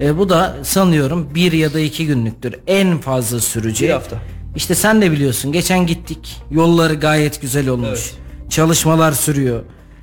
E, 0.00 0.18
bu 0.18 0.28
da 0.28 0.56
sanıyorum 0.62 1.28
bir 1.34 1.52
ya 1.52 1.74
da 1.74 1.80
iki 1.80 2.06
günlüktür. 2.06 2.54
En 2.66 2.98
fazla 2.98 3.40
sürecek. 3.40 3.88
Bir 3.88 3.92
hafta. 3.94 4.16
İşte 4.56 4.74
sen 4.74 5.02
de 5.02 5.12
biliyorsun 5.12 5.52
geçen 5.52 5.86
gittik. 5.86 6.36
Yolları 6.50 6.94
gayet 6.94 7.40
güzel 7.40 7.68
olmuş. 7.68 7.88
Evet. 7.88 8.14
Çalışmalar 8.50 9.12
sürüyor. 9.12 9.56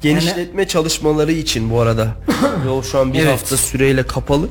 Yani- 0.04 0.20
Genişletme 0.20 0.68
çalışmaları 0.68 1.32
için 1.32 1.70
bu 1.72 1.80
arada 1.82 2.08
yol 2.66 2.84
şu 2.84 3.00
an 3.00 3.14
bir 3.14 3.20
Evet. 3.20 3.32
hafta 3.32 3.58
süreyle 3.58 4.04
kapalı. 4.04 4.48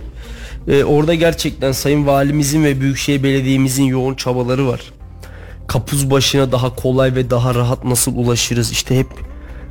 Ee, 0.69 0.85
orada 0.85 1.15
gerçekten 1.15 1.73
Sayın 1.73 2.07
Valimizin 2.07 2.65
ve 2.65 2.81
Büyükşehir 2.81 3.23
Belediye'mizin 3.23 3.85
yoğun 3.85 4.15
çabaları 4.15 4.69
var. 4.69 4.81
Kapuzbaşı'na 5.69 6.53
daha 6.53 6.77
kolay 6.77 7.15
ve 7.15 7.31
daha 7.31 7.55
rahat 7.55 7.85
nasıl 7.85 8.17
ulaşırız? 8.17 8.73
İşte 8.73 8.99
hep 8.99 9.07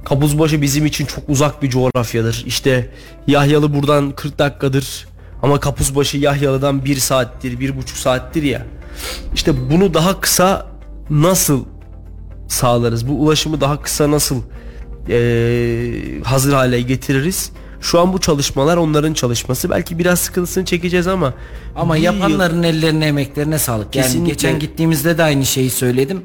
Kapuzbaşı 0.05 0.62
bizim 0.62 0.86
için 0.86 1.05
çok 1.05 1.29
uzak 1.29 1.63
bir 1.63 1.69
coğrafyadır. 1.69 2.43
İşte 2.47 2.89
Yahyalı 3.27 3.73
buradan 3.73 4.12
40 4.12 4.39
dakikadır 4.39 5.07
ama 5.41 5.60
Kapuzbaşı 5.60 6.17
Yahyalı'dan 6.17 6.86
1 6.86 6.95
saattir, 6.95 7.60
1,5 7.60 7.73
saattir 7.95 8.43
ya. 8.43 8.65
İşte 9.34 9.69
bunu 9.71 9.93
daha 9.93 10.19
kısa 10.21 10.65
nasıl 11.10 11.65
sağlarız? 12.47 13.08
Bu 13.08 13.12
ulaşımı 13.13 13.62
daha 13.62 13.82
kısa 13.82 14.12
nasıl 14.12 14.41
eee, 15.10 16.21
hazır 16.23 16.54
hale 16.54 16.82
getiririz? 16.82 17.51
Şu 17.82 17.99
an 17.99 18.13
bu 18.13 18.19
çalışmalar 18.19 18.77
onların 18.77 19.13
çalışması. 19.13 19.69
Belki 19.69 19.99
biraz 19.99 20.19
sıkıntısını 20.19 20.65
çekeceğiz 20.65 21.08
ama 21.08 21.34
Ama 21.75 21.95
bir 21.95 21.99
yıl- 21.99 22.13
yapanların 22.13 22.63
ellerine 22.63 23.06
emeklerine 23.06 23.60
sağlık. 23.60 23.95
Yani 23.95 24.06
Kesinlikle. 24.06 24.32
geçen 24.34 24.60
gittiğimizde 24.60 25.17
de 25.17 25.23
aynı 25.23 25.45
şeyi 25.45 25.69
söyledim. 25.69 26.21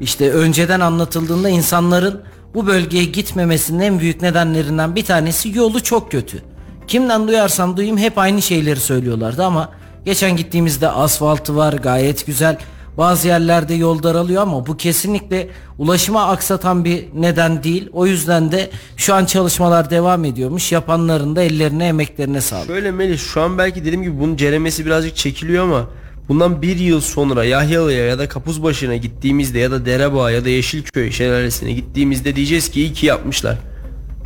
İşte 0.00 0.30
önceden 0.32 0.80
anlatıldığında 0.80 1.48
insanların 1.48 2.22
bu 2.54 2.66
bölgeye 2.66 3.04
gitmemesinin 3.04 3.80
en 3.80 4.00
büyük 4.00 4.22
nedenlerinden 4.22 4.94
bir 4.96 5.04
tanesi 5.04 5.56
yolu 5.58 5.82
çok 5.82 6.10
kötü. 6.10 6.42
Kimden 6.88 7.28
duyarsam 7.28 7.76
duyayım 7.76 7.98
hep 7.98 8.18
aynı 8.18 8.42
şeyleri 8.42 8.80
söylüyorlardı 8.80 9.44
ama 9.44 9.70
geçen 10.04 10.36
gittiğimizde 10.36 10.88
asfaltı 10.88 11.56
var 11.56 11.72
gayet 11.72 12.26
güzel. 12.26 12.58
Bazı 12.98 13.28
yerlerde 13.28 13.74
yol 13.74 14.02
daralıyor 14.02 14.42
ama 14.42 14.66
bu 14.66 14.76
kesinlikle 14.76 15.48
ulaşıma 15.78 16.28
aksatan 16.28 16.84
bir 16.84 17.04
neden 17.14 17.62
değil. 17.62 17.88
O 17.92 18.06
yüzden 18.06 18.52
de 18.52 18.70
şu 18.96 19.14
an 19.14 19.24
çalışmalar 19.24 19.90
devam 19.90 20.24
ediyormuş. 20.24 20.72
Yapanların 20.72 21.36
da 21.36 21.42
ellerine 21.42 21.86
emeklerine 21.86 22.40
sağlık. 22.40 22.66
Şöyle 22.66 22.90
Melih 22.90 23.18
şu 23.18 23.40
an 23.40 23.58
belki 23.58 23.80
dediğim 23.80 24.02
gibi 24.02 24.20
bunun 24.20 24.36
ceremesi 24.36 24.86
birazcık 24.86 25.16
çekiliyor 25.16 25.64
ama 25.64 25.86
bundan 26.28 26.62
bir 26.62 26.76
yıl 26.76 27.00
sonra 27.00 27.44
Yahyalı'ya 27.44 28.06
ya 28.06 28.18
da 28.18 28.28
Kapuzbaşı'na 28.28 28.96
gittiğimizde 28.96 29.58
ya 29.58 29.70
da 29.70 29.86
Derebağ 29.86 30.30
ya 30.30 30.44
da 30.44 30.48
Yeşilköy 30.48 31.10
şelalesine 31.10 31.72
gittiğimizde 31.72 32.36
diyeceğiz 32.36 32.70
ki 32.70 32.80
iyi 32.80 32.92
ki 32.92 33.06
yapmışlar. 33.06 33.56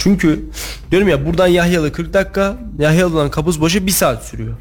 Çünkü 0.03 0.45
diyorum 0.91 1.09
ya 1.09 1.27
buradan 1.27 1.47
Yahyalı 1.47 1.93
40 1.93 2.15
dakika 2.15 2.59
Yahyalı'dan 2.79 3.31
Kapuzbaşı 3.31 3.87
1 3.87 3.91
saat 3.91 4.25
sürüyor. 4.25 4.57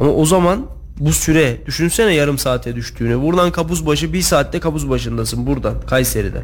Ama 0.00 0.10
o 0.10 0.26
zaman 0.26 0.66
bu 1.00 1.12
süre 1.12 1.66
düşünsene 1.66 2.14
yarım 2.14 2.38
saate 2.38 2.76
düştüğünü. 2.76 3.22
Buradan 3.22 3.52
Kapuzbaşı 3.52 4.12
1 4.12 4.22
saatte 4.22 4.60
Kapuzbaşı'ndasın 4.60 5.46
buradan 5.46 5.80
Kayseri'den. 5.80 6.42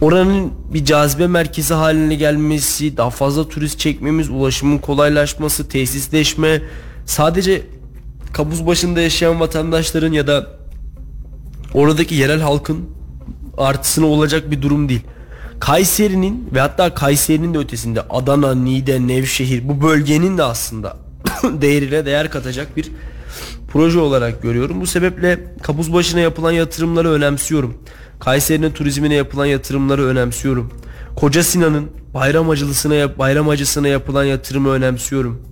Oranın 0.00 0.52
bir 0.74 0.84
cazibe 0.84 1.26
merkezi 1.26 1.74
haline 1.74 2.14
gelmesi, 2.14 2.96
daha 2.96 3.10
fazla 3.10 3.48
turist 3.48 3.78
çekmemiz, 3.78 4.30
ulaşımın 4.30 4.78
kolaylaşması, 4.78 5.68
tesisleşme, 5.68 6.62
sadece 7.06 7.62
kabuz 8.32 8.66
başında 8.66 9.00
yaşayan 9.00 9.40
vatandaşların 9.40 10.12
ya 10.12 10.26
da 10.26 10.46
oradaki 11.74 12.14
yerel 12.14 12.40
halkın 12.40 12.80
artısına 13.58 14.06
olacak 14.06 14.50
bir 14.50 14.62
durum 14.62 14.88
değil. 14.88 15.02
Kayseri'nin 15.62 16.48
ve 16.54 16.60
hatta 16.60 16.94
Kayseri'nin 16.94 17.54
de 17.54 17.58
ötesinde 17.58 18.02
Adana, 18.10 18.54
Niğde, 18.54 19.06
Nevşehir 19.06 19.68
bu 19.68 19.82
bölgenin 19.82 20.38
de 20.38 20.42
aslında 20.42 20.96
değerine 21.44 22.06
değer 22.06 22.30
katacak 22.30 22.76
bir 22.76 22.90
proje 23.72 23.98
olarak 23.98 24.42
görüyorum. 24.42 24.80
Bu 24.80 24.86
sebeple 24.86 25.54
Kabuzbaşı'na 25.62 26.20
yapılan 26.20 26.52
yatırımları 26.52 27.10
önemsiyorum. 27.10 27.74
Kayseri'nin 28.20 28.70
turizmine 28.70 29.14
yapılan 29.14 29.46
yatırımları 29.46 30.04
önemsiyorum. 30.04 30.72
Koca 31.16 31.42
Sinan'ın 31.42 31.90
Bayramacılısına 32.14 33.18
Bayramacısına 33.18 33.88
yapılan 33.88 34.24
yatırımı 34.24 34.68
önemsiyorum. 34.68 35.42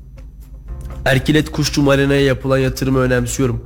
Erkilet 1.04 1.50
Kuşçu 1.50 1.82
Marina'ya 1.82 2.24
yapılan 2.24 2.58
yatırımı 2.58 2.98
önemsiyorum. 2.98 3.64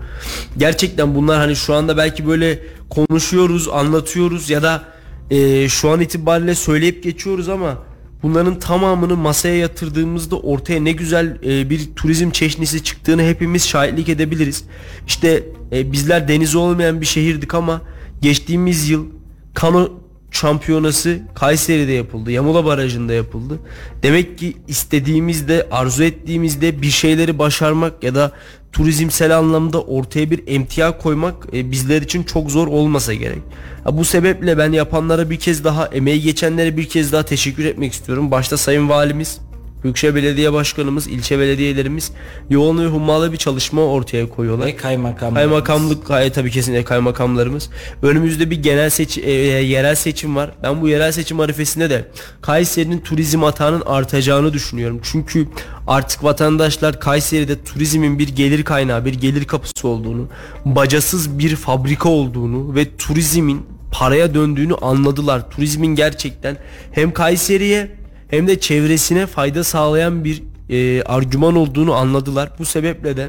Gerçekten 0.58 1.14
bunlar 1.14 1.38
hani 1.38 1.56
şu 1.56 1.74
anda 1.74 1.96
belki 1.96 2.26
böyle 2.26 2.62
konuşuyoruz, 2.90 3.68
anlatıyoruz 3.68 4.50
ya 4.50 4.62
da 4.62 4.93
e, 5.30 5.68
şu 5.68 5.90
an 5.90 6.00
itibariyle 6.00 6.54
söyleyip 6.54 7.02
geçiyoruz 7.02 7.48
ama 7.48 7.78
bunların 8.22 8.58
tamamını 8.58 9.16
masaya 9.16 9.56
yatırdığımızda 9.56 10.38
ortaya 10.38 10.80
ne 10.80 10.92
güzel 10.92 11.38
e, 11.46 11.70
bir 11.70 11.94
turizm 11.96 12.30
çeşnisi 12.30 12.84
çıktığını 12.84 13.22
hepimiz 13.22 13.68
şahitlik 13.68 14.08
edebiliriz. 14.08 14.64
İşte 15.06 15.44
e, 15.72 15.92
bizler 15.92 16.28
denizi 16.28 16.58
olmayan 16.58 17.00
bir 17.00 17.06
şehirdik 17.06 17.54
ama 17.54 17.82
geçtiğimiz 18.22 18.90
yıl 18.90 19.06
kano 19.54 19.88
şampiyonası 20.30 21.18
Kayseri'de 21.34 21.92
yapıldı. 21.92 22.30
Yamula 22.30 22.64
Barajı'nda 22.64 23.12
yapıldı. 23.12 23.58
Demek 24.02 24.38
ki 24.38 24.56
istediğimizde, 24.68 25.68
arzu 25.70 26.02
ettiğimizde 26.04 26.82
bir 26.82 26.90
şeyleri 26.90 27.38
başarmak 27.38 28.04
ya 28.04 28.14
da 28.14 28.32
turizmsel 28.74 29.36
anlamda 29.36 29.82
ortaya 29.82 30.30
bir 30.30 30.42
emtia 30.46 30.98
koymak 30.98 31.34
e, 31.52 31.70
bizler 31.70 32.02
için 32.02 32.22
çok 32.22 32.50
zor 32.50 32.68
olmasa 32.68 33.14
gerek. 33.14 33.42
Ha, 33.84 33.96
bu 33.96 34.04
sebeple 34.04 34.58
ben 34.58 34.72
yapanlara 34.72 35.30
bir 35.30 35.38
kez 35.38 35.64
daha, 35.64 35.86
emeği 35.86 36.20
geçenlere 36.20 36.76
bir 36.76 36.88
kez 36.88 37.12
daha 37.12 37.22
teşekkür 37.22 37.64
etmek 37.64 37.92
istiyorum. 37.92 38.30
Başta 38.30 38.56
Sayın 38.56 38.88
Valimiz 38.88 39.40
Büyükşehir 39.84 40.14
Belediye 40.14 40.52
Başkanımız, 40.52 41.06
ilçe 41.06 41.38
belediyelerimiz 41.38 42.12
yoğun 42.50 42.84
ve 42.84 42.86
hummalı 42.86 43.32
bir 43.32 43.36
çalışma 43.36 43.82
ortaya 43.82 44.28
koyuyorlar. 44.28 44.66
Ve 44.66 44.76
kaymakam. 44.76 45.34
Kaymakamlık 45.34 46.10
e, 46.10 46.32
tabii 46.32 46.50
kesinlikle 46.50 46.84
kaymakamlarımız. 46.84 47.70
Önümüzde 48.02 48.50
bir 48.50 48.62
genel 48.62 48.90
seç 48.90 49.18
e, 49.18 49.30
yerel 49.30 49.94
seçim 49.94 50.36
var. 50.36 50.50
Ben 50.62 50.82
bu 50.82 50.88
yerel 50.88 51.12
seçim 51.12 51.40
arifesinde 51.40 51.90
de 51.90 52.08
Kayseri'nin 52.42 52.98
turizm 52.98 53.44
atağının 53.44 53.82
artacağını 53.86 54.52
düşünüyorum. 54.52 55.00
Çünkü 55.02 55.48
artık 55.86 56.24
vatandaşlar 56.24 57.00
Kayseri'de 57.00 57.64
turizmin 57.64 58.18
bir 58.18 58.28
gelir 58.28 58.64
kaynağı, 58.64 59.04
bir 59.04 59.14
gelir 59.14 59.44
kapısı 59.44 59.88
olduğunu, 59.88 60.28
bacasız 60.64 61.38
bir 61.38 61.56
fabrika 61.56 62.08
olduğunu 62.08 62.74
ve 62.74 62.96
turizmin 62.96 63.66
paraya 63.92 64.34
döndüğünü 64.34 64.74
anladılar. 64.74 65.50
Turizmin 65.50 65.94
gerçekten 65.94 66.56
hem 66.92 67.12
Kayseri'ye 67.12 68.03
hem 68.36 68.48
de 68.48 68.60
çevresine 68.60 69.26
fayda 69.26 69.64
sağlayan 69.64 70.24
bir 70.24 70.42
e, 70.70 71.02
argüman 71.02 71.56
olduğunu 71.56 71.94
anladılar. 71.94 72.50
Bu 72.58 72.64
sebeple 72.64 73.16
de 73.16 73.28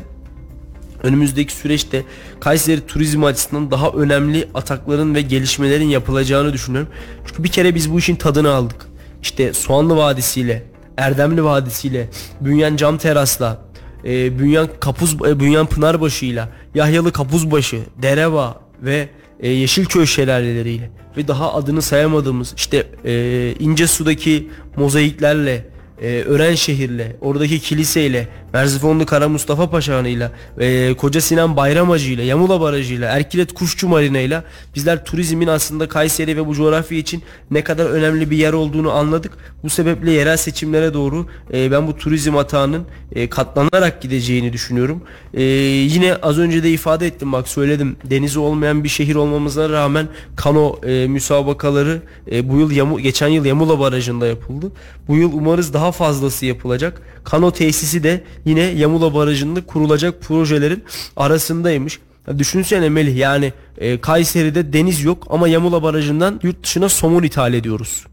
önümüzdeki 1.03 1.53
süreçte 1.53 2.03
Kayseri 2.39 2.87
turizmi 2.87 3.25
açısından 3.25 3.71
daha 3.71 3.89
önemli 3.89 4.47
atakların 4.53 5.15
ve 5.15 5.21
gelişmelerin 5.21 5.87
yapılacağını 5.89 6.53
düşünüyorum. 6.53 6.89
Çünkü 7.27 7.43
bir 7.43 7.49
kere 7.49 7.75
biz 7.75 7.91
bu 7.91 7.99
işin 7.99 8.15
tadını 8.15 8.49
aldık. 8.49 8.85
İşte 9.21 9.53
Soğanlı 9.53 9.97
Vadisi 9.97 10.41
ile, 10.41 10.63
Erdemli 10.97 11.43
Vadisi 11.43 11.87
ile, 11.87 12.09
Bünyan 12.41 12.75
Cam 12.75 12.97
Teras'la, 12.97 13.61
e, 14.05 14.39
Bünyan 14.39 14.69
Kapuz 14.79 15.15
e, 15.27 15.39
Bünyan 15.39 15.65
Pınarbaşı 15.65 16.25
ile, 16.25 16.49
Yahyalı 16.75 17.11
Kapuzbaşı, 17.11 17.79
Dereba 18.01 18.61
ve 18.81 19.09
e, 19.39 19.49
Yeşilköy 19.49 20.05
şelaleleriyle 20.05 20.89
ve 21.17 21.27
daha 21.27 21.53
adını 21.53 21.81
sayamadığımız 21.81 22.53
işte 22.57 22.87
e, 23.05 23.53
İncesu'daki 23.59 24.49
mozaiklerle 24.77 25.65
e, 26.01 26.21
Örenşehir'le, 26.21 27.15
oradaki 27.21 27.59
kiliseyle, 27.59 28.27
Merzifonlu 28.55 29.05
Kara 29.05 29.29
Mustafa 29.29 29.69
Paşa'nıyla, 29.69 30.31
e, 30.59 30.93
Koca 30.93 31.21
Sinan 31.21 31.57
Bayramacı 31.57 32.11
ile, 32.11 32.23
Yamula 32.23 32.61
Barajı 32.61 32.93
ile, 32.93 33.05
Erkilet 33.05 33.53
Kuşçu 33.53 33.87
Marina 33.87 34.19
ile 34.19 34.43
bizler 34.75 35.05
turizmin 35.05 35.47
aslında 35.47 35.87
Kayseri 35.87 36.37
ve 36.37 36.47
bu 36.47 36.55
coğrafya 36.55 36.97
için 36.97 37.23
ne 37.51 37.63
kadar 37.63 37.85
önemli 37.85 38.31
bir 38.31 38.37
yer 38.37 38.53
olduğunu 38.53 38.91
anladık. 38.91 39.31
Bu 39.63 39.69
sebeple 39.69 40.11
yerel 40.11 40.37
seçimlere 40.37 40.93
doğru 40.93 41.27
e, 41.53 41.71
ben 41.71 41.87
bu 41.87 41.97
turizm 41.97 42.37
atağının 42.37 42.83
e, 43.11 43.29
katlanarak 43.29 44.01
gideceğini 44.01 44.53
düşünüyorum. 44.53 45.01
E, 45.33 45.43
yine 45.43 46.15
az 46.15 46.39
önce 46.39 46.63
de 46.63 46.71
ifade 46.71 47.07
ettim 47.07 47.31
bak 47.31 47.47
söyledim 47.47 47.95
denizi 48.03 48.39
olmayan 48.39 48.83
bir 48.83 48.89
şehir 48.89 49.15
olmamıza 49.15 49.69
rağmen 49.69 50.07
kano 50.35 50.79
e, 50.87 51.07
müsabakaları 51.07 52.01
e, 52.31 52.49
bu 52.49 52.59
yıl 52.59 52.71
Yamu, 52.71 52.99
geçen 52.99 53.27
yıl 53.27 53.45
Yamula 53.45 53.79
Barajı'nda 53.79 54.27
yapıldı. 54.27 54.71
Bu 55.07 55.15
yıl 55.15 55.33
umarız 55.33 55.73
daha 55.73 55.91
fazlası 55.91 56.45
yapılacak. 56.45 57.01
Kano 57.23 57.51
tesisi 57.51 58.03
de 58.03 58.23
yine 58.45 58.61
Yamula 58.61 59.13
Barajı'nda 59.13 59.65
kurulacak 59.65 60.21
projelerin 60.21 60.83
arasındaymış. 61.15 61.99
Ya 62.27 62.39
Düşünsene 62.39 62.89
Melih 62.89 63.17
yani 63.17 63.53
e, 63.77 64.01
Kayseri'de 64.01 64.73
deniz 64.73 65.03
yok 65.03 65.27
ama 65.29 65.47
Yamula 65.47 65.83
Barajı'ndan 65.83 66.39
yurt 66.43 66.63
dışına 66.63 66.89
somun 66.89 67.23
ithal 67.23 67.53
ediyoruz. 67.53 68.05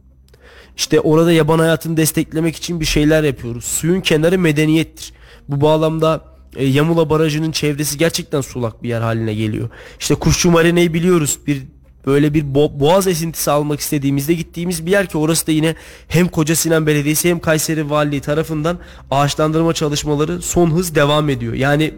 İşte 0.77 1.01
orada 1.01 1.33
yaban 1.33 1.59
hayatını 1.59 1.97
desteklemek 1.97 2.57
için 2.57 2.81
bir 2.81 2.85
şeyler 2.85 3.23
yapıyoruz. 3.23 3.65
Suyun 3.65 4.01
kenarı 4.01 4.39
medeniyettir. 4.39 5.13
Bu 5.49 5.61
bağlamda 5.61 6.25
e, 6.57 6.65
Yamula 6.67 7.11
Barajı'nın 7.11 7.53
çevresi 7.53 7.99
gerçekten 7.99 8.41
sulak 8.41 8.83
bir 8.83 8.89
yer 8.89 9.01
haline 9.01 9.35
geliyor. 9.35 9.69
İşte 10.01 10.15
Kuşçu 10.15 10.51
Marine'yi 10.51 10.95
biliyoruz. 10.95 11.39
Bir 11.47 11.63
böyle 12.07 12.35
bir 12.35 12.45
bo- 12.45 12.81
boğaz 12.81 13.07
esintisi 13.07 13.51
almak 13.51 13.81
istediğimizde 13.81 14.35
gittiğimiz 14.35 14.87
bir 14.87 14.91
yer 14.91 15.07
ki 15.07 15.19
orası 15.19 15.47
da 15.47 15.53
yine 15.53 15.75
hem 16.09 16.29
Koca 16.29 16.57
Sinan 16.57 16.87
Belediyesi 16.87 17.31
hem 17.31 17.41
Kayseri 17.41 17.91
Valiliği 17.91 18.21
tarafından 18.21 18.79
ağaçlandırma 19.11 19.73
çalışmaları 19.73 20.43
son 20.43 20.71
hız 20.71 20.95
devam 20.95 21.29
ediyor. 21.29 21.55
Yani 21.55 21.95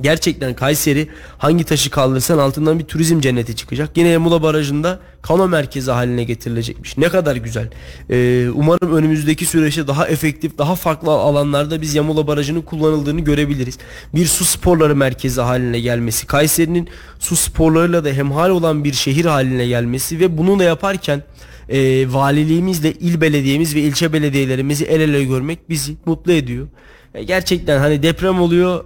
Gerçekten 0.00 0.54
Kayseri 0.54 1.08
hangi 1.38 1.64
taşı 1.64 1.90
kaldırsan 1.90 2.38
altından 2.38 2.78
bir 2.78 2.84
turizm 2.84 3.20
cenneti 3.20 3.56
çıkacak. 3.56 3.96
Yine 3.96 4.08
Yamula 4.08 4.42
Barajı'nda 4.42 5.00
kano 5.22 5.48
merkezi 5.48 5.90
haline 5.90 6.24
getirilecekmiş. 6.24 6.98
Ne 6.98 7.08
kadar 7.08 7.36
güzel. 7.36 7.70
Ee, 8.10 8.48
umarım 8.54 8.94
önümüzdeki 8.96 9.46
süreçte 9.46 9.86
daha 9.86 10.08
efektif, 10.08 10.58
daha 10.58 10.74
farklı 10.74 11.10
alanlarda 11.10 11.80
biz 11.80 11.94
Yamula 11.94 12.26
Barajı'nın 12.26 12.62
kullanıldığını 12.62 13.20
görebiliriz. 13.20 13.78
Bir 14.14 14.26
su 14.26 14.44
sporları 14.44 14.96
merkezi 14.96 15.40
haline 15.40 15.80
gelmesi, 15.80 16.26
Kayseri'nin 16.26 16.88
su 17.18 17.36
sporlarıyla 17.36 18.04
da 18.04 18.08
hemhal 18.08 18.50
olan 18.50 18.84
bir 18.84 18.92
şehir 18.92 19.24
haline 19.24 19.66
gelmesi 19.66 20.20
ve 20.20 20.38
bunu 20.38 20.58
da 20.58 20.64
yaparken 20.64 21.22
e, 21.68 22.12
valiliğimizle 22.12 22.92
il 22.92 23.20
belediyemiz 23.20 23.74
ve 23.74 23.80
ilçe 23.80 24.12
belediyelerimizi 24.12 24.84
el 24.84 25.00
ele 25.00 25.24
görmek 25.24 25.68
bizi 25.68 25.96
mutlu 26.06 26.32
ediyor. 26.32 26.68
E, 27.14 27.22
gerçekten 27.22 27.78
hani 27.78 28.02
deprem 28.02 28.40
oluyor 28.40 28.84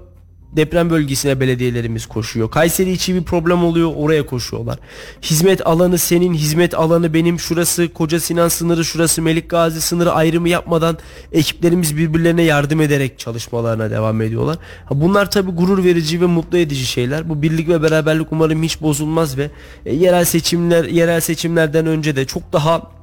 deprem 0.57 0.91
bölgesine 0.91 1.41
belediyelerimiz 1.41 2.07
koşuyor. 2.07 2.51
Kayseri 2.51 2.93
içi 2.93 3.15
bir 3.15 3.23
problem 3.23 3.65
oluyor 3.65 3.93
oraya 3.97 4.27
koşuyorlar. 4.27 4.79
Hizmet 5.23 5.67
alanı 5.67 5.99
senin, 5.99 6.35
hizmet 6.35 6.75
alanı 6.75 7.15
benim. 7.15 7.41
Şurası 7.41 7.93
Koca 7.93 8.21
Sinan 8.21 8.49
sınırı, 8.49 8.85
şurası 8.85 9.23
Melik 9.23 9.51
Gazi 9.51 9.81
sınırı 9.81 10.13
ayrımı 10.13 10.49
yapmadan 10.49 10.99
ekiplerimiz 11.33 11.97
birbirlerine 11.97 12.43
yardım 12.43 12.81
ederek 12.81 13.19
çalışmalarına 13.19 13.91
devam 13.91 14.23
ediyorlar. 14.23 14.59
Bunlar 14.91 15.31
tabi 15.31 15.51
gurur 15.51 15.85
verici 15.85 16.21
ve 16.21 16.27
mutlu 16.27 16.59
edici 16.59 16.87
şeyler. 16.87 17.29
Bu 17.29 17.43
birlik 17.43 17.69
ve 17.69 17.83
beraberlik 17.83 18.33
umarım 18.33 18.63
hiç 18.63 18.81
bozulmaz 18.83 19.39
ve 19.39 19.51
e, 19.87 19.95
yerel 19.95 20.25
seçimler 20.25 20.85
yerel 20.85 21.21
seçimlerden 21.21 21.87
önce 21.87 22.17
de 22.17 22.25
çok 22.25 22.53
daha 22.53 23.02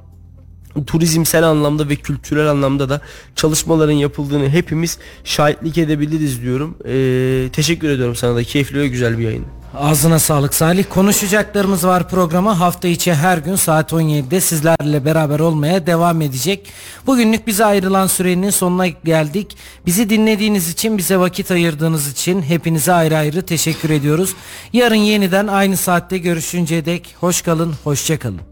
turizmsel 0.86 1.44
anlamda 1.44 1.88
ve 1.88 1.96
kültürel 1.96 2.50
anlamda 2.50 2.88
da 2.88 3.00
çalışmaların 3.36 3.92
yapıldığını 3.92 4.48
hepimiz 4.48 4.98
şahitlik 5.24 5.78
edebiliriz 5.78 6.42
diyorum. 6.42 6.76
Ee, 6.84 7.48
teşekkür 7.52 7.88
ediyorum 7.88 8.16
sana 8.16 8.36
da 8.36 8.42
keyifli 8.42 8.78
ve 8.78 8.88
güzel 8.88 9.18
bir 9.18 9.24
yayın. 9.24 9.44
Ağzına 9.74 10.18
sağlık 10.18 10.54
Salih. 10.54 10.84
Konuşacaklarımız 10.90 11.86
var 11.86 12.08
programı. 12.08 12.50
Hafta 12.50 12.88
içi 12.88 13.14
her 13.14 13.38
gün 13.38 13.56
saat 13.56 13.92
17'de 13.92 14.40
sizlerle 14.40 15.04
beraber 15.04 15.40
olmaya 15.40 15.86
devam 15.86 16.22
edecek. 16.22 16.68
Bugünlük 17.06 17.46
bize 17.46 17.64
ayrılan 17.64 18.06
sürenin 18.06 18.50
sonuna 18.50 18.86
geldik. 18.86 19.56
Bizi 19.86 20.10
dinlediğiniz 20.10 20.70
için, 20.70 20.98
bize 20.98 21.16
vakit 21.16 21.50
ayırdığınız 21.50 22.12
için 22.12 22.42
hepinize 22.42 22.92
ayrı 22.92 23.16
ayrı 23.16 23.42
teşekkür 23.42 23.90
ediyoruz. 23.90 24.34
Yarın 24.72 24.94
yeniden 24.94 25.46
aynı 25.46 25.76
saatte 25.76 26.18
görüşünceye 26.18 26.84
dek 26.84 27.14
hoş 27.20 27.42
kalın, 27.42 27.74
hoşça 27.84 28.18
kalın. 28.18 28.49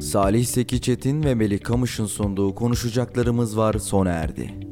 Salih 0.00 0.46
Seki 0.46 0.80
Çetin 0.80 1.24
ve 1.24 1.34
Melih 1.34 1.60
Kamış'ın 1.60 2.06
sunduğu 2.06 2.54
konuşacaklarımız 2.54 3.58
var 3.58 3.74
sona 3.74 4.10
erdi. 4.10 4.67